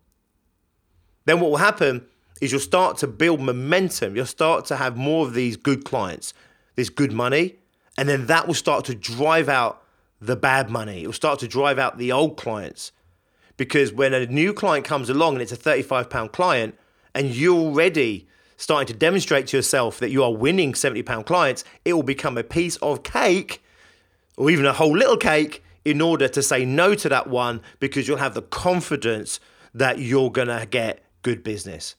Then 1.25 1.39
what 1.39 1.51
will 1.51 1.57
happen 1.57 2.05
is 2.41 2.51
you'll 2.51 2.61
start 2.61 2.97
to 2.97 3.07
build 3.07 3.41
momentum. 3.41 4.15
You'll 4.15 4.25
start 4.25 4.65
to 4.65 4.77
have 4.77 4.97
more 4.97 5.25
of 5.25 5.33
these 5.33 5.57
good 5.57 5.85
clients, 5.85 6.33
this 6.75 6.89
good 6.89 7.11
money, 7.11 7.55
and 7.97 8.09
then 8.09 8.25
that 8.27 8.47
will 8.47 8.53
start 8.53 8.85
to 8.85 8.95
drive 8.95 9.49
out 9.49 9.83
the 10.19 10.35
bad 10.35 10.69
money. 10.69 11.03
It 11.03 11.07
will 11.07 11.13
start 11.13 11.39
to 11.39 11.47
drive 11.47 11.77
out 11.77 11.97
the 11.97 12.11
old 12.11 12.37
clients. 12.37 12.91
Because 13.57 13.91
when 13.91 14.13
a 14.13 14.25
new 14.25 14.53
client 14.53 14.85
comes 14.85 15.09
along 15.09 15.33
and 15.33 15.41
it's 15.41 15.51
a 15.51 15.57
35 15.57 16.09
pound 16.09 16.31
client, 16.31 16.77
and 17.13 17.35
you're 17.35 17.57
already 17.57 18.27
starting 18.57 18.87
to 18.87 18.93
demonstrate 18.93 19.47
to 19.47 19.57
yourself 19.57 19.99
that 19.99 20.11
you 20.11 20.23
are 20.23 20.33
winning 20.33 20.73
70 20.73 21.03
pound 21.03 21.25
clients, 21.25 21.63
it 21.83 21.93
will 21.93 22.03
become 22.03 22.37
a 22.37 22.43
piece 22.43 22.77
of 22.77 23.03
cake 23.03 23.61
or 24.37 24.49
even 24.49 24.65
a 24.65 24.73
whole 24.73 24.95
little 24.95 25.17
cake 25.17 25.63
in 25.83 26.01
order 26.01 26.27
to 26.27 26.41
say 26.41 26.65
no 26.65 26.95
to 26.95 27.09
that 27.09 27.27
one 27.27 27.61
because 27.79 28.07
you'll 28.07 28.17
have 28.17 28.33
the 28.33 28.41
confidence 28.41 29.39
that 29.73 29.99
you're 29.99 30.31
going 30.31 30.47
to 30.47 30.67
get 30.69 31.03
good 31.21 31.43
business. 31.43 31.95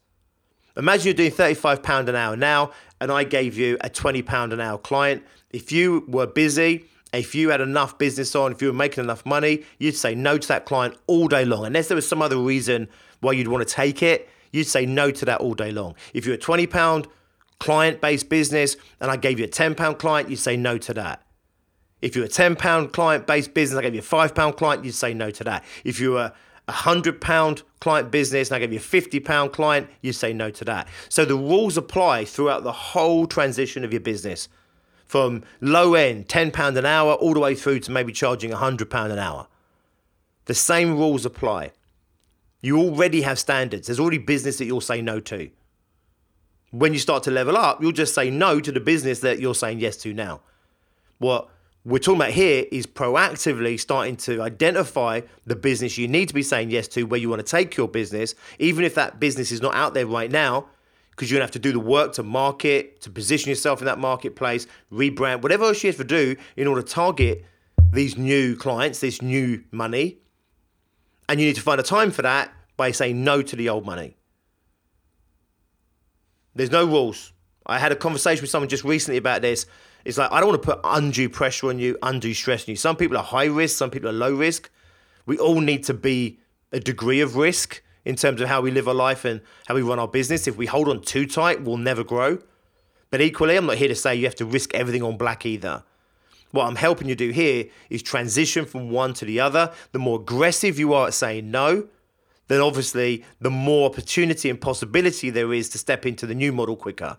Imagine 0.76 1.06
you're 1.06 1.14
doing 1.14 1.30
£35 1.30 2.08
an 2.08 2.16
hour 2.16 2.36
now, 2.36 2.72
and 3.00 3.12
I 3.12 3.24
gave 3.24 3.58
you 3.58 3.76
a 3.82 3.90
£20 3.90 4.52
an 4.52 4.60
hour 4.60 4.78
client. 4.78 5.22
If 5.50 5.70
you 5.70 6.04
were 6.08 6.26
busy, 6.26 6.86
if 7.12 7.34
you 7.34 7.50
had 7.50 7.60
enough 7.60 7.98
business 7.98 8.34
on, 8.34 8.52
if 8.52 8.62
you 8.62 8.68
were 8.68 8.74
making 8.74 9.04
enough 9.04 9.26
money, 9.26 9.64
you'd 9.78 9.96
say 9.96 10.14
no 10.14 10.38
to 10.38 10.48
that 10.48 10.64
client 10.64 10.96
all 11.06 11.28
day 11.28 11.44
long. 11.44 11.66
Unless 11.66 11.88
there 11.88 11.94
was 11.94 12.08
some 12.08 12.22
other 12.22 12.38
reason 12.38 12.88
why 13.20 13.32
you'd 13.32 13.48
want 13.48 13.66
to 13.66 13.74
take 13.74 14.02
it, 14.02 14.30
you'd 14.50 14.66
say 14.66 14.86
no 14.86 15.10
to 15.10 15.24
that 15.26 15.40
all 15.40 15.54
day 15.54 15.72
long. 15.72 15.94
If 16.14 16.24
you're 16.24 16.36
a 16.36 16.38
£20 16.38 17.06
client 17.60 18.00
based 18.00 18.28
business 18.28 18.76
and 19.00 19.10
I 19.10 19.16
gave 19.16 19.38
you 19.38 19.44
a 19.44 19.48
£10 19.48 19.98
client, 19.98 20.30
you'd 20.30 20.38
say 20.38 20.56
no 20.56 20.78
to 20.78 20.94
that. 20.94 21.22
If 22.02 22.16
you're 22.16 22.26
a 22.26 22.28
£10 22.28 22.92
client 22.92 23.26
based 23.26 23.54
business, 23.54 23.78
I 23.78 23.82
gave 23.82 23.94
you 23.94 24.00
a 24.00 24.04
£5 24.04 24.56
client, 24.56 24.84
you'd 24.84 24.92
say 24.92 25.14
no 25.14 25.30
to 25.30 25.44
that. 25.44 25.64
If 25.84 26.00
you're 26.00 26.18
a 26.18 26.34
£100 26.68 27.62
client 27.80 28.10
business 28.10 28.50
and 28.50 28.56
I 28.56 28.58
gave 28.58 28.72
you 28.72 28.78
a 28.78 28.82
£50 28.82 29.52
client, 29.52 29.88
you'd 30.00 30.14
say 30.14 30.32
no 30.32 30.50
to 30.50 30.64
that. 30.66 30.88
So 31.08 31.24
the 31.24 31.36
rules 31.36 31.76
apply 31.76 32.24
throughout 32.24 32.64
the 32.64 32.72
whole 32.72 33.26
transition 33.26 33.84
of 33.84 33.92
your 33.92 34.00
business 34.00 34.48
from 35.06 35.44
low 35.60 35.94
end, 35.94 36.26
£10 36.28 36.76
an 36.76 36.86
hour, 36.86 37.12
all 37.14 37.34
the 37.34 37.40
way 37.40 37.54
through 37.54 37.80
to 37.80 37.90
maybe 37.90 38.12
charging 38.12 38.50
£100 38.50 39.10
an 39.10 39.18
hour. 39.18 39.46
The 40.46 40.54
same 40.54 40.96
rules 40.96 41.24
apply. 41.26 41.72
You 42.62 42.78
already 42.78 43.22
have 43.22 43.38
standards, 43.38 43.86
there's 43.86 44.00
already 44.00 44.18
business 44.18 44.58
that 44.58 44.64
you'll 44.64 44.80
say 44.80 45.02
no 45.02 45.20
to. 45.20 45.50
When 46.70 46.94
you 46.94 46.98
start 46.98 47.24
to 47.24 47.30
level 47.30 47.56
up, 47.56 47.82
you'll 47.82 47.92
just 47.92 48.14
say 48.14 48.30
no 48.30 48.58
to 48.60 48.72
the 48.72 48.80
business 48.80 49.20
that 49.20 49.38
you're 49.38 49.54
saying 49.54 49.80
yes 49.80 49.98
to 49.98 50.14
now. 50.14 50.40
What 51.18 51.50
we're 51.84 51.98
talking 51.98 52.20
about 52.20 52.30
here 52.30 52.64
is 52.70 52.86
proactively 52.86 53.78
starting 53.78 54.16
to 54.16 54.40
identify 54.40 55.20
the 55.46 55.56
business 55.56 55.98
you 55.98 56.06
need 56.06 56.28
to 56.28 56.34
be 56.34 56.42
saying 56.42 56.70
yes 56.70 56.86
to, 56.88 57.02
where 57.04 57.18
you 57.18 57.28
want 57.28 57.44
to 57.44 57.50
take 57.50 57.76
your 57.76 57.88
business, 57.88 58.34
even 58.60 58.84
if 58.84 58.94
that 58.94 59.18
business 59.18 59.50
is 59.50 59.60
not 59.60 59.74
out 59.74 59.92
there 59.92 60.06
right 60.06 60.30
now, 60.30 60.66
because 61.10 61.30
you're 61.30 61.38
gonna 61.38 61.44
have 61.44 61.50
to 61.50 61.58
do 61.58 61.72
the 61.72 61.80
work 61.80 62.12
to 62.14 62.22
market, 62.22 63.00
to 63.00 63.10
position 63.10 63.48
yourself 63.48 63.80
in 63.80 63.86
that 63.86 63.98
marketplace, 63.98 64.66
rebrand, 64.92 65.42
whatever 65.42 65.64
else 65.64 65.82
you 65.82 65.88
have 65.88 65.96
to 65.96 66.04
do 66.04 66.36
in 66.56 66.66
order 66.66 66.82
to 66.82 66.88
target 66.88 67.44
these 67.92 68.16
new 68.16 68.54
clients, 68.56 69.00
this 69.00 69.20
new 69.20 69.62
money. 69.72 70.18
And 71.28 71.40
you 71.40 71.46
need 71.46 71.56
to 71.56 71.62
find 71.62 71.80
a 71.80 71.84
time 71.84 72.10
for 72.12 72.22
that 72.22 72.52
by 72.76 72.92
saying 72.92 73.22
no 73.22 73.42
to 73.42 73.56
the 73.56 73.68
old 73.68 73.84
money. 73.84 74.16
There's 76.54 76.70
no 76.70 76.84
rules. 76.84 77.32
I 77.66 77.78
had 77.78 77.92
a 77.92 77.96
conversation 77.96 78.42
with 78.42 78.50
someone 78.50 78.68
just 78.68 78.84
recently 78.84 79.18
about 79.18 79.42
this. 79.42 79.66
It's 80.04 80.18
like, 80.18 80.32
I 80.32 80.40
don't 80.40 80.48
want 80.48 80.62
to 80.62 80.66
put 80.74 80.80
undue 80.84 81.28
pressure 81.28 81.68
on 81.68 81.78
you, 81.78 81.96
undue 82.02 82.34
stress 82.34 82.68
on 82.68 82.72
you. 82.72 82.76
Some 82.76 82.96
people 82.96 83.16
are 83.16 83.22
high 83.22 83.44
risk, 83.44 83.76
some 83.76 83.90
people 83.90 84.08
are 84.08 84.12
low 84.14 84.34
risk. 84.34 84.70
We 85.26 85.38
all 85.38 85.60
need 85.60 85.84
to 85.84 85.94
be 85.94 86.40
a 86.72 86.80
degree 86.80 87.20
of 87.20 87.36
risk 87.36 87.82
in 88.04 88.16
terms 88.16 88.40
of 88.40 88.48
how 88.48 88.60
we 88.60 88.70
live 88.70 88.88
our 88.88 88.94
life 88.94 89.24
and 89.24 89.40
how 89.66 89.74
we 89.74 89.82
run 89.82 89.98
our 89.98 90.08
business. 90.08 90.48
If 90.48 90.56
we 90.56 90.66
hold 90.66 90.88
on 90.88 91.02
too 91.02 91.26
tight, 91.26 91.62
we'll 91.62 91.76
never 91.76 92.02
grow. 92.02 92.38
But 93.10 93.20
equally, 93.20 93.56
I'm 93.56 93.66
not 93.66 93.76
here 93.76 93.88
to 93.88 93.94
say 93.94 94.16
you 94.16 94.24
have 94.24 94.34
to 94.36 94.46
risk 94.46 94.74
everything 94.74 95.02
on 95.02 95.16
black 95.16 95.46
either. 95.46 95.84
What 96.50 96.66
I'm 96.66 96.76
helping 96.76 97.08
you 97.08 97.14
do 97.14 97.30
here 97.30 97.66
is 97.88 98.02
transition 98.02 98.64
from 98.64 98.90
one 98.90 99.14
to 99.14 99.24
the 99.24 99.40
other. 99.40 99.72
The 99.92 99.98
more 99.98 100.20
aggressive 100.20 100.78
you 100.78 100.92
are 100.94 101.06
at 101.06 101.14
saying 101.14 101.50
no, 101.50 101.88
then 102.48 102.60
obviously 102.60 103.24
the 103.40 103.50
more 103.50 103.88
opportunity 103.88 104.50
and 104.50 104.60
possibility 104.60 105.30
there 105.30 105.52
is 105.52 105.68
to 105.70 105.78
step 105.78 106.04
into 106.04 106.26
the 106.26 106.34
new 106.34 106.52
model 106.52 106.76
quicker. 106.76 107.18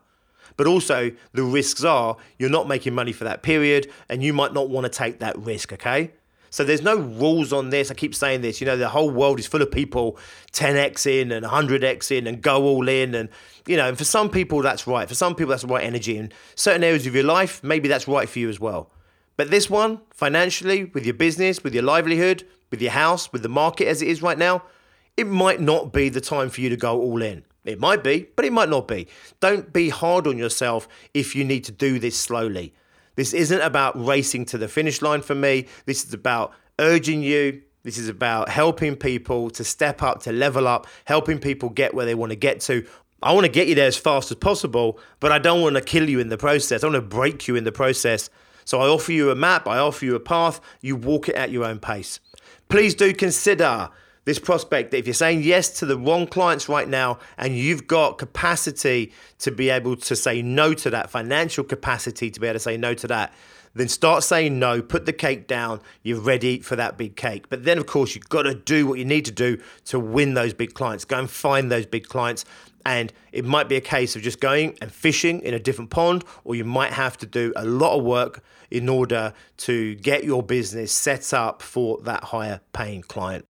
But 0.57 0.67
also, 0.67 1.11
the 1.33 1.43
risks 1.43 1.83
are 1.83 2.17
you're 2.37 2.49
not 2.49 2.67
making 2.67 2.93
money 2.93 3.11
for 3.11 3.23
that 3.23 3.43
period 3.43 3.91
and 4.09 4.23
you 4.23 4.33
might 4.33 4.53
not 4.53 4.69
want 4.69 4.85
to 4.85 4.89
take 4.89 5.19
that 5.19 5.37
risk, 5.37 5.73
okay? 5.73 6.11
So 6.53 6.63
there's 6.63 6.83
no 6.83 6.97
rules 6.97 7.51
on 7.51 7.71
this. 7.71 7.89
I 7.89 7.95
keep 7.95 8.13
saying 8.13 8.41
this. 8.41 8.61
You 8.61 8.67
know, 8.67 8.77
the 8.77 8.89
whole 8.89 9.09
world 9.09 9.39
is 9.39 9.47
full 9.47 9.63
of 9.63 9.71
people 9.71 10.19
10x 10.51 11.07
in 11.07 11.31
and 11.31 11.43
100x 11.43 12.15
in 12.15 12.27
and 12.27 12.43
go 12.43 12.61
all 12.61 12.87
in. 12.87 13.15
And, 13.15 13.29
you 13.65 13.75
know, 13.75 13.87
and 13.87 13.97
for 13.97 14.03
some 14.03 14.29
people, 14.29 14.61
that's 14.61 14.85
right. 14.85 15.09
For 15.09 15.15
some 15.15 15.33
people, 15.33 15.49
that's 15.49 15.63
the 15.63 15.69
right 15.69 15.83
energy. 15.83 16.15
In 16.15 16.31
certain 16.53 16.83
areas 16.83 17.07
of 17.07 17.15
your 17.15 17.23
life, 17.23 17.63
maybe 17.63 17.87
that's 17.87 18.07
right 18.07 18.29
for 18.29 18.37
you 18.37 18.49
as 18.49 18.59
well. 18.59 18.91
But 19.35 19.49
this 19.49 19.67
one, 19.67 20.01
financially, 20.11 20.85
with 20.85 21.05
your 21.05 21.15
business, 21.15 21.63
with 21.63 21.73
your 21.73 21.81
livelihood, 21.81 22.47
with 22.69 22.83
your 22.83 22.91
house, 22.91 23.33
with 23.33 23.41
the 23.41 23.49
market 23.49 23.87
as 23.87 24.03
it 24.03 24.07
is 24.07 24.21
right 24.21 24.37
now, 24.37 24.61
it 25.17 25.25
might 25.25 25.59
not 25.59 25.91
be 25.91 26.09
the 26.09 26.21
time 26.21 26.51
for 26.51 26.61
you 26.61 26.69
to 26.69 26.77
go 26.77 27.01
all 27.01 27.23
in. 27.23 27.43
It 27.65 27.79
might 27.79 28.03
be, 28.03 28.27
but 28.35 28.45
it 28.45 28.53
might 28.53 28.69
not 28.69 28.87
be. 28.87 29.07
Don't 29.39 29.71
be 29.71 29.89
hard 29.89 30.27
on 30.27 30.37
yourself 30.37 30.87
if 31.13 31.35
you 31.35 31.45
need 31.45 31.63
to 31.65 31.71
do 31.71 31.99
this 31.99 32.17
slowly. 32.17 32.73
This 33.15 33.33
isn't 33.33 33.61
about 33.61 34.03
racing 34.03 34.45
to 34.47 34.57
the 34.57 34.67
finish 34.67 35.01
line 35.01 35.21
for 35.21 35.35
me. 35.35 35.67
This 35.85 36.05
is 36.05 36.13
about 36.13 36.53
urging 36.79 37.21
you. 37.21 37.61
This 37.83 37.97
is 37.97 38.09
about 38.09 38.49
helping 38.49 38.95
people 38.95 39.49
to 39.51 39.63
step 39.63 40.01
up, 40.01 40.23
to 40.23 40.31
level 40.31 40.67
up, 40.67 40.87
helping 41.05 41.39
people 41.39 41.69
get 41.69 41.93
where 41.93 42.05
they 42.05 42.15
want 42.15 42.31
to 42.31 42.35
get 42.35 42.59
to. 42.61 42.85
I 43.21 43.31
want 43.33 43.45
to 43.45 43.51
get 43.51 43.67
you 43.67 43.75
there 43.75 43.87
as 43.87 43.97
fast 43.97 44.31
as 44.31 44.37
possible, 44.37 44.99
but 45.19 45.31
I 45.31 45.39
don't 45.39 45.61
want 45.61 45.75
to 45.75 45.81
kill 45.81 46.09
you 46.09 46.19
in 46.19 46.29
the 46.29 46.37
process. 46.37 46.83
I 46.83 46.87
want 46.87 46.95
to 46.95 47.01
break 47.01 47.47
you 47.47 47.55
in 47.55 47.63
the 47.63 47.71
process. 47.71 48.29
So 48.65 48.81
I 48.81 48.87
offer 48.87 49.11
you 49.11 49.29
a 49.29 49.35
map, 49.35 49.67
I 49.67 49.77
offer 49.77 50.05
you 50.05 50.15
a 50.15 50.19
path, 50.19 50.61
you 50.81 50.95
walk 50.95 51.29
it 51.29 51.35
at 51.35 51.51
your 51.51 51.65
own 51.65 51.79
pace. 51.79 52.19
Please 52.69 52.95
do 52.95 53.13
consider 53.13 53.89
this 54.25 54.39
prospect 54.39 54.91
that 54.91 54.97
if 54.97 55.07
you're 55.07 55.13
saying 55.13 55.43
yes 55.43 55.69
to 55.79 55.85
the 55.85 55.97
wrong 55.97 56.27
clients 56.27 56.69
right 56.69 56.87
now 56.87 57.19
and 57.37 57.57
you've 57.57 57.87
got 57.87 58.17
capacity 58.17 59.11
to 59.39 59.51
be 59.51 59.69
able 59.69 59.95
to 59.97 60.15
say 60.15 60.41
no 60.41 60.73
to 60.73 60.89
that, 60.89 61.09
financial 61.09 61.63
capacity 61.63 62.31
to 62.31 62.39
be 62.39 62.47
able 62.47 62.55
to 62.55 62.59
say 62.59 62.77
no 62.77 62.93
to 62.93 63.07
that, 63.07 63.33
then 63.75 63.87
start 63.87 64.23
saying 64.23 64.59
no, 64.59 64.81
put 64.81 65.05
the 65.05 65.13
cake 65.13 65.47
down, 65.47 65.81
you're 66.03 66.19
ready 66.19 66.59
for 66.59 66.75
that 66.75 66.97
big 66.97 67.15
cake. 67.15 67.49
But 67.49 67.63
then, 67.63 67.77
of 67.77 67.87
course, 67.87 68.15
you've 68.15 68.29
got 68.29 68.43
to 68.43 68.53
do 68.53 68.85
what 68.85 68.99
you 68.99 69.05
need 69.05 69.25
to 69.25 69.31
do 69.31 69.57
to 69.85 69.99
win 69.99 70.35
those 70.35 70.53
big 70.53 70.73
clients. 70.73 71.05
Go 71.05 71.19
and 71.19 71.29
find 71.29 71.71
those 71.71 71.85
big 71.85 72.07
clients. 72.07 72.45
And 72.85 73.11
it 73.31 73.45
might 73.45 73.69
be 73.69 73.75
a 73.75 73.81
case 73.81 74.15
of 74.15 74.21
just 74.21 74.39
going 74.39 74.77
and 74.81 74.91
fishing 74.91 75.39
in 75.41 75.53
a 75.53 75.59
different 75.59 75.89
pond, 75.89 76.23
or 76.43 76.53
you 76.53 76.65
might 76.65 76.91
have 76.91 77.17
to 77.19 77.25
do 77.25 77.53
a 77.55 77.65
lot 77.65 77.97
of 77.97 78.03
work 78.03 78.43
in 78.69 78.89
order 78.89 79.33
to 79.57 79.95
get 79.95 80.23
your 80.23 80.43
business 80.43 80.91
set 80.91 81.33
up 81.33 81.61
for 81.61 81.99
that 82.01 82.25
higher 82.25 82.59
paying 82.73 83.01
client. 83.01 83.45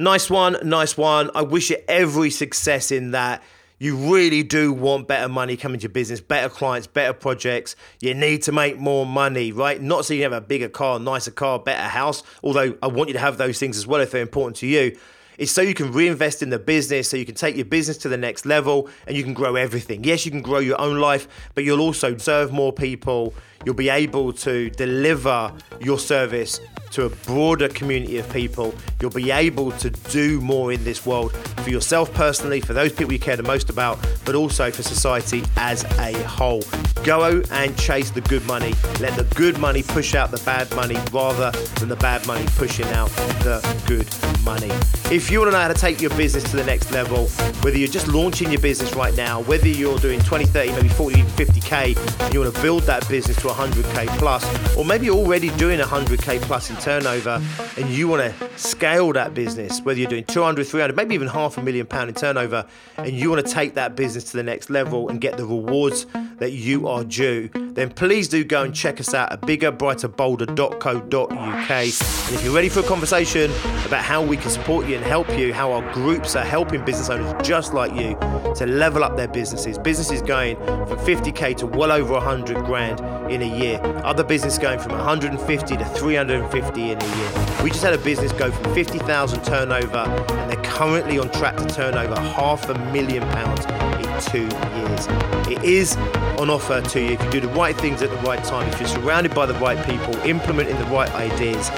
Nice 0.00 0.30
one, 0.30 0.56
nice 0.64 0.96
one. 0.96 1.30
I 1.34 1.42
wish 1.42 1.68
you 1.68 1.76
every 1.86 2.30
success 2.30 2.90
in 2.90 3.10
that. 3.10 3.42
You 3.78 3.96
really 4.10 4.42
do 4.42 4.72
want 4.72 5.06
better 5.06 5.28
money 5.28 5.58
coming 5.58 5.78
to 5.78 5.82
your 5.82 5.92
business, 5.92 6.22
better 6.22 6.48
clients, 6.48 6.86
better 6.86 7.12
projects. 7.12 7.76
You 8.00 8.14
need 8.14 8.40
to 8.44 8.52
make 8.52 8.78
more 8.78 9.04
money, 9.04 9.52
right? 9.52 9.78
Not 9.78 10.06
so 10.06 10.14
you 10.14 10.22
have 10.22 10.32
a 10.32 10.40
bigger 10.40 10.70
car, 10.70 10.98
nicer 10.98 11.32
car, 11.32 11.58
better 11.58 11.86
house, 11.86 12.22
although 12.42 12.78
I 12.82 12.86
want 12.86 13.10
you 13.10 13.12
to 13.12 13.18
have 13.18 13.36
those 13.36 13.58
things 13.58 13.76
as 13.76 13.86
well 13.86 14.00
if 14.00 14.10
they're 14.10 14.22
important 14.22 14.56
to 14.60 14.66
you. 14.66 14.96
It's 15.36 15.52
so 15.52 15.60
you 15.60 15.74
can 15.74 15.92
reinvest 15.92 16.42
in 16.42 16.48
the 16.48 16.58
business, 16.58 17.10
so 17.10 17.18
you 17.18 17.26
can 17.26 17.34
take 17.34 17.56
your 17.56 17.66
business 17.66 17.98
to 17.98 18.08
the 18.08 18.16
next 18.16 18.46
level 18.46 18.88
and 19.06 19.14
you 19.14 19.22
can 19.22 19.34
grow 19.34 19.54
everything. 19.54 20.02
Yes, 20.02 20.24
you 20.24 20.30
can 20.30 20.40
grow 20.40 20.60
your 20.60 20.80
own 20.80 20.98
life, 20.98 21.28
but 21.54 21.64
you'll 21.64 21.80
also 21.82 22.16
serve 22.16 22.52
more 22.52 22.72
people. 22.72 23.34
You'll 23.66 23.74
be 23.74 23.90
able 23.90 24.32
to 24.32 24.70
deliver 24.70 25.52
your 25.78 25.98
service 25.98 26.58
to 26.90 27.04
a 27.06 27.08
broader 27.08 27.68
community 27.68 28.18
of 28.18 28.30
people. 28.32 28.74
You'll 29.00 29.10
be 29.10 29.30
able 29.30 29.72
to 29.72 29.90
do 29.90 30.40
more 30.40 30.72
in 30.72 30.84
this 30.84 31.06
world 31.06 31.32
for 31.62 31.70
yourself 31.70 32.12
personally, 32.14 32.60
for 32.60 32.72
those 32.72 32.92
people 32.92 33.12
you 33.12 33.18
care 33.18 33.36
the 33.36 33.42
most 33.42 33.70
about, 33.70 33.98
but 34.24 34.34
also 34.34 34.70
for 34.70 34.82
society 34.82 35.42
as 35.56 35.84
a 35.98 36.12
whole. 36.24 36.62
Go 37.04 37.42
and 37.50 37.78
chase 37.78 38.10
the 38.10 38.20
good 38.22 38.44
money. 38.46 38.74
Let 39.00 39.16
the 39.16 39.26
good 39.34 39.58
money 39.58 39.82
push 39.82 40.14
out 40.14 40.30
the 40.30 40.42
bad 40.44 40.74
money 40.74 40.96
rather 41.12 41.50
than 41.78 41.88
the 41.88 41.96
bad 41.96 42.26
money 42.26 42.46
pushing 42.56 42.86
out 42.86 43.08
the 43.42 43.60
good 43.86 44.06
money. 44.44 44.70
If 45.14 45.30
you 45.30 45.40
want 45.40 45.50
to 45.50 45.56
know 45.56 45.62
how 45.62 45.68
to 45.68 45.74
take 45.74 46.00
your 46.00 46.10
business 46.16 46.44
to 46.50 46.56
the 46.56 46.64
next 46.64 46.90
level, 46.92 47.26
whether 47.62 47.76
you're 47.76 47.88
just 47.88 48.08
launching 48.08 48.50
your 48.50 48.60
business 48.60 48.94
right 48.94 49.14
now, 49.16 49.42
whether 49.42 49.68
you're 49.68 49.98
doing 49.98 50.20
20, 50.20 50.44
30, 50.44 50.72
maybe 50.72 50.88
40, 50.88 51.22
50K, 51.22 52.20
and 52.24 52.34
you 52.34 52.40
want 52.40 52.54
to 52.54 52.62
build 52.62 52.82
that 52.84 53.08
business 53.08 53.36
to 53.38 53.48
100K 53.48 54.06
plus, 54.18 54.76
or 54.76 54.84
maybe 54.84 55.06
you're 55.06 55.16
already 55.16 55.50
doing 55.56 55.80
100K 55.80 56.40
plus 56.42 56.70
in 56.70 56.76
turnover 56.80 57.40
and 57.76 57.90
you 57.90 58.08
want 58.08 58.22
to 58.22 58.58
scale 58.58 59.12
that 59.12 59.34
business, 59.34 59.80
whether 59.82 60.00
you're 60.00 60.10
doing 60.10 60.24
200, 60.24 60.66
300, 60.66 60.96
maybe 60.96 61.14
even 61.14 61.28
half 61.28 61.58
a 61.58 61.62
million 61.62 61.86
pound 61.86 62.08
in 62.08 62.14
turnover, 62.14 62.66
and 62.96 63.12
you 63.12 63.30
want 63.30 63.46
to 63.46 63.52
take 63.52 63.74
that 63.74 63.96
business 63.96 64.24
to 64.30 64.36
the 64.36 64.42
next 64.42 64.70
level 64.70 65.08
and 65.08 65.20
get 65.20 65.36
the 65.36 65.44
rewards 65.44 66.06
that 66.38 66.52
you 66.52 66.88
are 66.88 67.04
due, 67.04 67.50
then 67.52 67.90
please 67.90 68.28
do 68.28 68.42
go 68.42 68.62
and 68.62 68.74
check 68.74 68.98
us 68.98 69.14
out 69.14 69.32
at 69.32 69.42
biggerbrighterbolder.co.uk. 69.42 71.70
And 71.70 72.34
if 72.34 72.44
you're 72.44 72.54
ready 72.54 72.68
for 72.68 72.80
a 72.80 72.84
conversation 72.84 73.50
about 73.84 74.02
how 74.02 74.22
we 74.22 74.36
can 74.36 74.50
support 74.50 74.86
you 74.86 74.96
and 74.96 75.04
help 75.04 75.28
you, 75.38 75.52
how 75.52 75.72
our 75.72 75.92
groups 75.92 76.36
are 76.36 76.44
helping 76.44 76.84
business 76.84 77.10
owners 77.10 77.34
just 77.46 77.74
like 77.74 77.92
you 77.92 78.16
to 78.54 78.66
level 78.66 79.04
up 79.04 79.16
their 79.16 79.28
businesses, 79.28 79.78
businesses 79.78 80.22
going 80.22 80.56
from 80.56 80.98
50k 80.98 81.56
to 81.58 81.66
well 81.66 81.92
over 81.92 82.14
100 82.14 82.64
grand 82.64 83.00
in 83.30 83.42
a 83.42 83.58
year, 83.58 83.80
other 84.04 84.24
business 84.24 84.58
going 84.58 84.78
from 84.80 84.92
150 84.92 85.76
to 85.76 85.84
350 85.84 86.90
in 86.90 87.00
a 87.00 87.16
year. 87.16 87.30
We 87.62 87.70
just 87.70 87.82
had 87.82 87.94
a 87.94 87.98
business 87.98 88.32
go 88.32 88.50
from 88.50 88.74
50,000 88.74 89.44
turnover 89.44 89.98
and 89.98 90.50
they're 90.50 90.62
currently 90.64 91.18
on 91.18 91.30
track 91.30 91.56
to 91.56 91.66
turn 91.66 91.94
over 91.94 92.18
half 92.18 92.68
a 92.68 92.74
million 92.92 93.22
pounds 93.30 93.64
in 94.04 94.30
two 94.30 94.48
years. 94.76 95.06
It 95.48 95.62
is 95.62 95.96
on 96.38 96.50
offer 96.50 96.80
to 96.80 97.00
you 97.00 97.12
if 97.12 97.24
you 97.24 97.30
do 97.30 97.40
the 97.40 97.48
right 97.48 97.76
things 97.76 98.02
at 98.02 98.10
the 98.10 98.16
right 98.16 98.42
time, 98.42 98.68
if 98.68 98.80
you're 98.80 98.88
surrounded 98.88 99.34
by 99.34 99.46
the 99.46 99.54
right 99.54 99.78
people, 99.86 100.14
implementing 100.26 100.76
the 100.78 100.86
right 100.86 101.10
ideas, 101.14 101.70